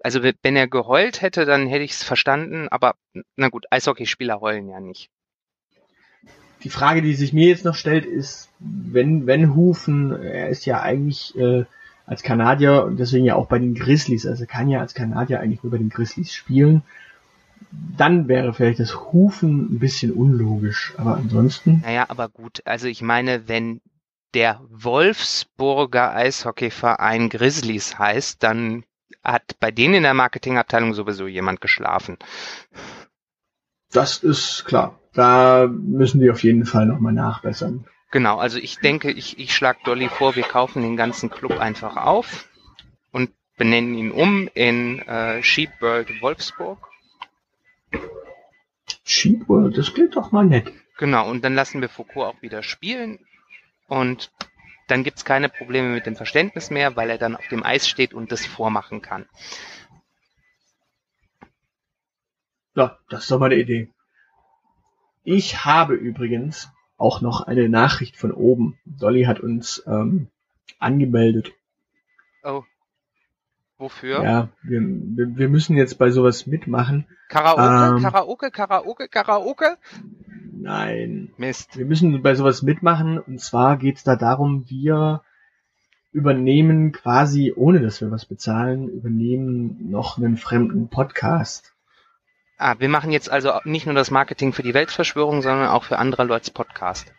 also 0.00 0.22
wenn 0.22 0.56
er 0.56 0.68
geheult 0.68 1.22
hätte, 1.22 1.44
dann 1.46 1.66
hätte 1.66 1.84
ich 1.84 1.92
es 1.92 2.02
verstanden, 2.02 2.68
aber 2.68 2.94
na 3.36 3.48
gut, 3.48 3.66
Eishockeyspieler 3.70 4.40
heulen 4.40 4.68
ja 4.68 4.80
nicht 4.80 5.10
die 6.64 6.70
Frage, 6.70 7.02
die 7.02 7.14
sich 7.14 7.32
mir 7.32 7.48
jetzt 7.48 7.64
noch 7.64 7.74
stellt, 7.74 8.06
ist, 8.06 8.48
wenn, 8.58 9.26
wenn 9.26 9.54
Hufen, 9.54 10.12
er 10.22 10.48
ist 10.48 10.64
ja 10.64 10.80
eigentlich 10.80 11.36
äh, 11.36 11.64
als 12.06 12.22
Kanadier 12.22 12.84
und 12.84 12.98
deswegen 12.98 13.26
ja 13.26 13.34
auch 13.34 13.46
bei 13.46 13.58
den 13.58 13.74
Grizzlies, 13.74 14.26
also 14.26 14.46
kann 14.46 14.70
ja 14.70 14.80
als 14.80 14.94
Kanadier 14.94 15.40
eigentlich 15.40 15.62
nur 15.62 15.70
bei 15.70 15.78
den 15.78 15.90
Grizzlies 15.90 16.32
spielen, 16.32 16.82
dann 17.96 18.28
wäre 18.28 18.52
vielleicht 18.52 18.80
das 18.80 18.94
Hufen 19.12 19.74
ein 19.74 19.78
bisschen 19.78 20.12
unlogisch, 20.12 20.94
aber 20.96 21.16
ansonsten. 21.16 21.80
Naja, 21.84 22.06
aber 22.08 22.28
gut, 22.28 22.62
also 22.64 22.88
ich 22.88 23.02
meine, 23.02 23.48
wenn 23.48 23.80
der 24.34 24.60
Wolfsburger 24.68 26.14
Eishockeyverein 26.14 27.28
Grizzlies 27.28 27.98
heißt, 27.98 28.42
dann 28.42 28.84
hat 29.22 29.58
bei 29.60 29.70
denen 29.70 29.94
in 29.94 30.02
der 30.02 30.14
Marketingabteilung 30.14 30.92
sowieso 30.92 31.26
jemand 31.26 31.60
geschlafen. 31.60 32.18
Das 33.92 34.24
ist 34.24 34.64
klar 34.64 34.98
da 35.14 35.68
müssen 35.68 36.20
die 36.20 36.30
auf 36.30 36.42
jeden 36.42 36.66
Fall 36.66 36.86
nochmal 36.86 37.12
nachbessern. 37.12 37.86
Genau, 38.10 38.38
also 38.38 38.58
ich 38.58 38.78
denke, 38.78 39.10
ich, 39.10 39.38
ich 39.38 39.54
schlage 39.54 39.78
Dolly 39.84 40.08
vor, 40.08 40.36
wir 40.36 40.42
kaufen 40.42 40.82
den 40.82 40.96
ganzen 40.96 41.30
Club 41.30 41.58
einfach 41.58 41.96
auf 41.96 42.48
und 43.10 43.30
benennen 43.56 43.94
ihn 43.94 44.10
um 44.10 44.48
in 44.54 45.00
äh, 45.00 45.42
Sheep 45.42 45.70
World 45.80 46.08
Wolfsburg. 46.20 46.78
World, 49.48 49.76
das 49.76 49.94
klingt 49.94 50.16
doch 50.16 50.32
mal 50.32 50.44
nett. 50.44 50.72
Genau, 50.98 51.28
und 51.28 51.44
dann 51.44 51.54
lassen 51.54 51.80
wir 51.80 51.88
Foucault 51.88 52.34
auch 52.34 52.42
wieder 52.42 52.62
spielen 52.62 53.18
und 53.88 54.30
dann 54.86 55.02
gibt's 55.02 55.24
keine 55.24 55.48
Probleme 55.48 55.88
mit 55.88 56.06
dem 56.06 56.16
Verständnis 56.16 56.70
mehr, 56.70 56.94
weil 56.96 57.10
er 57.10 57.18
dann 57.18 57.36
auf 57.36 57.48
dem 57.48 57.64
Eis 57.64 57.88
steht 57.88 58.14
und 58.14 58.32
das 58.32 58.44
vormachen 58.44 59.02
kann. 59.02 59.26
Ja, 62.74 62.98
das 63.08 63.22
ist 63.22 63.30
doch 63.30 63.38
mal 63.38 63.46
eine 63.46 63.56
Idee. 63.56 63.90
Ich 65.22 65.64
habe 65.64 65.94
übrigens 65.94 66.68
auch 66.96 67.20
noch 67.20 67.40
eine 67.42 67.68
Nachricht 67.68 68.16
von 68.16 68.32
oben. 68.32 68.78
Dolly 68.84 69.24
hat 69.24 69.40
uns 69.40 69.82
ähm, 69.86 70.28
angemeldet. 70.78 71.52
Oh. 72.42 72.64
Wofür? 73.84 74.24
Ja, 74.24 74.48
wir, 74.62 74.80
wir, 74.80 75.50
müssen 75.50 75.76
jetzt 75.76 75.98
bei 75.98 76.10
sowas 76.10 76.46
mitmachen. 76.46 77.06
Karaoke, 77.28 77.96
ähm, 77.96 78.02
Karaoke, 78.02 78.50
Karaoke, 78.50 79.08
Karaoke? 79.08 79.76
Nein. 80.54 81.34
Mist. 81.36 81.76
Wir 81.76 81.84
müssen 81.84 82.22
bei 82.22 82.34
sowas 82.34 82.62
mitmachen 82.62 83.18
und 83.18 83.42
zwar 83.42 83.76
geht's 83.76 84.02
da 84.02 84.16
darum, 84.16 84.64
wir 84.70 85.20
übernehmen 86.12 86.92
quasi, 86.92 87.52
ohne 87.54 87.80
dass 87.80 88.00
wir 88.00 88.10
was 88.10 88.24
bezahlen, 88.24 88.88
übernehmen 88.88 89.90
noch 89.90 90.16
einen 90.16 90.38
fremden 90.38 90.88
Podcast. 90.88 91.74
Ah, 92.56 92.76
wir 92.78 92.88
machen 92.88 93.10
jetzt 93.10 93.30
also 93.30 93.52
nicht 93.64 93.84
nur 93.84 93.94
das 93.94 94.10
Marketing 94.10 94.54
für 94.54 94.62
die 94.62 94.72
Weltverschwörung, 94.72 95.42
sondern 95.42 95.68
auch 95.68 95.84
für 95.84 95.98
andere 95.98 96.24
Leute 96.24 96.52
Podcast. 96.52 97.12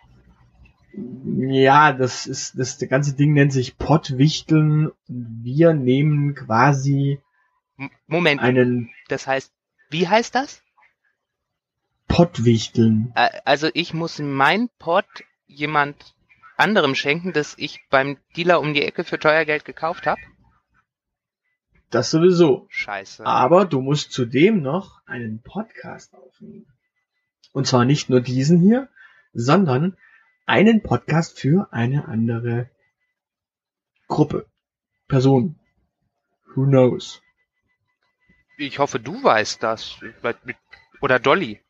Ja, 0.97 1.93
das 1.93 2.25
ist, 2.25 2.57
das, 2.57 2.77
das 2.77 2.89
ganze 2.89 3.15
Ding 3.15 3.33
nennt 3.33 3.51
sich 3.51 3.77
Pottwichteln. 3.77 4.91
Wir 5.07 5.73
nehmen 5.73 6.35
quasi 6.35 7.19
Moment. 8.07 8.41
einen. 8.41 8.89
Das 9.09 9.27
heißt, 9.27 9.51
wie 9.89 10.07
heißt 10.07 10.35
das? 10.35 10.61
Pottwichteln. 12.07 13.13
Also 13.43 13.69
ich 13.73 13.93
muss 13.93 14.19
mein 14.19 14.69
Pott 14.79 15.05
jemand 15.47 16.15
anderem 16.57 16.95
schenken, 16.95 17.33
das 17.33 17.55
ich 17.57 17.81
beim 17.89 18.17
Dealer 18.37 18.61
um 18.61 18.73
die 18.73 18.83
Ecke 18.83 19.03
für 19.03 19.19
teuer 19.19 19.45
Geld 19.45 19.65
gekauft 19.65 20.07
habe? 20.07 20.21
Das 21.89 22.11
sowieso. 22.11 22.67
Scheiße. 22.69 23.25
Aber 23.25 23.65
du 23.65 23.81
musst 23.81 24.11
zudem 24.11 24.61
noch 24.61 25.01
einen 25.05 25.41
Podcast 25.41 26.13
aufnehmen. 26.13 26.67
Und 27.51 27.67
zwar 27.67 27.85
nicht 27.85 28.09
nur 28.09 28.21
diesen 28.21 28.59
hier, 28.59 28.89
sondern 29.33 29.97
einen 30.45 30.81
Podcast 30.81 31.39
für 31.39 31.67
eine 31.71 32.07
andere 32.07 32.69
Gruppe. 34.07 34.45
Person. 35.07 35.59
Who 36.55 36.65
knows? 36.65 37.21
Ich 38.57 38.79
hoffe, 38.79 38.99
du 38.99 39.23
weißt 39.23 39.61
das. 39.61 39.99
Oder 41.01 41.19
Dolly. 41.19 41.61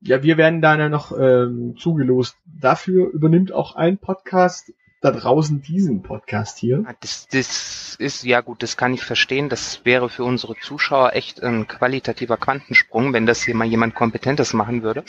Ja, 0.00 0.22
wir 0.22 0.36
werden 0.36 0.60
da 0.60 0.88
noch 0.88 1.12
ähm, 1.18 1.76
zugelost. 1.78 2.36
Dafür 2.44 3.10
übernimmt 3.10 3.52
auch 3.52 3.76
ein 3.76 3.98
Podcast 3.98 4.72
da 5.00 5.10
draußen 5.10 5.60
diesen 5.60 6.02
Podcast 6.02 6.58
hier. 6.58 6.84
Ah, 6.86 6.94
das, 7.00 7.28
das 7.28 7.96
ist, 7.98 8.24
ja 8.24 8.40
gut, 8.40 8.62
das 8.62 8.78
kann 8.78 8.94
ich 8.94 9.04
verstehen. 9.04 9.50
Das 9.50 9.84
wäre 9.84 10.08
für 10.08 10.24
unsere 10.24 10.56
Zuschauer 10.56 11.12
echt 11.12 11.42
ein 11.42 11.68
qualitativer 11.68 12.38
Quantensprung, 12.38 13.12
wenn 13.12 13.26
das 13.26 13.42
hier 13.42 13.54
mal 13.54 13.66
jemand 13.66 13.94
Kompetentes 13.94 14.54
machen 14.54 14.82
würde. 14.82 15.04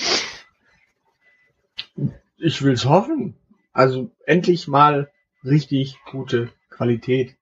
Ich 2.38 2.62
will's 2.62 2.86
hoffen. 2.86 3.36
Also 3.74 4.12
endlich 4.26 4.68
mal 4.68 5.12
richtig 5.44 5.98
gute 6.12 6.50
Qualität. 6.70 7.36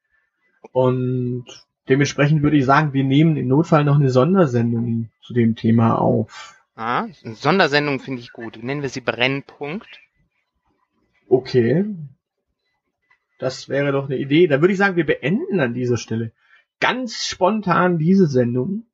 Und 0.71 1.45
dementsprechend 1.89 2.41
würde 2.41 2.57
ich 2.57 2.65
sagen, 2.65 2.93
wir 2.93 3.03
nehmen 3.03 3.37
im 3.37 3.47
Notfall 3.47 3.83
noch 3.83 3.95
eine 3.95 4.09
Sondersendung 4.09 5.09
zu 5.21 5.33
dem 5.33 5.55
Thema 5.55 5.99
auf. 5.99 6.55
Ah, 6.75 7.07
eine 7.23 7.35
Sondersendung 7.35 7.99
finde 7.99 8.21
ich 8.21 8.31
gut. 8.31 8.61
Nennen 8.61 8.81
wir 8.81 8.89
sie 8.89 9.01
Brennpunkt. 9.01 9.99
Okay, 11.29 11.85
das 13.39 13.69
wäre 13.69 13.91
doch 13.91 14.05
eine 14.05 14.17
Idee. 14.17 14.47
Dann 14.47 14.61
würde 14.61 14.73
ich 14.73 14.77
sagen, 14.77 14.95
wir 14.95 15.05
beenden 15.05 15.59
an 15.59 15.73
dieser 15.73 15.97
Stelle 15.97 16.31
ganz 16.79 17.25
spontan 17.25 17.97
diese 17.97 18.27
Sendung. 18.27 18.85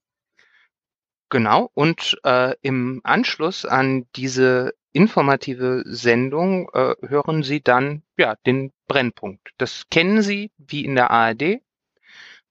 Genau, 1.29 1.69
und 1.73 2.19
äh, 2.23 2.55
im 2.61 3.01
Anschluss 3.03 3.65
an 3.65 4.07
diese 4.15 4.73
informative 4.91 5.83
Sendung 5.85 6.69
äh, 6.73 6.95
hören 7.07 7.43
Sie 7.43 7.61
dann 7.61 8.03
ja 8.17 8.35
den 8.45 8.71
Brennpunkt. 8.87 9.51
Das 9.57 9.85
kennen 9.89 10.21
Sie 10.21 10.51
wie 10.57 10.85
in 10.85 10.95
der 10.95 11.11
ARD. 11.11 11.61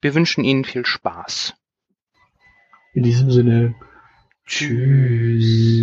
Wir 0.01 0.15
wünschen 0.15 0.45
Ihnen 0.45 0.65
viel 0.65 0.87
Spaß. 0.87 1.55
In 2.95 3.03
diesem 3.03 3.31
Sinne, 3.31 3.75
tschüss. 4.47 5.79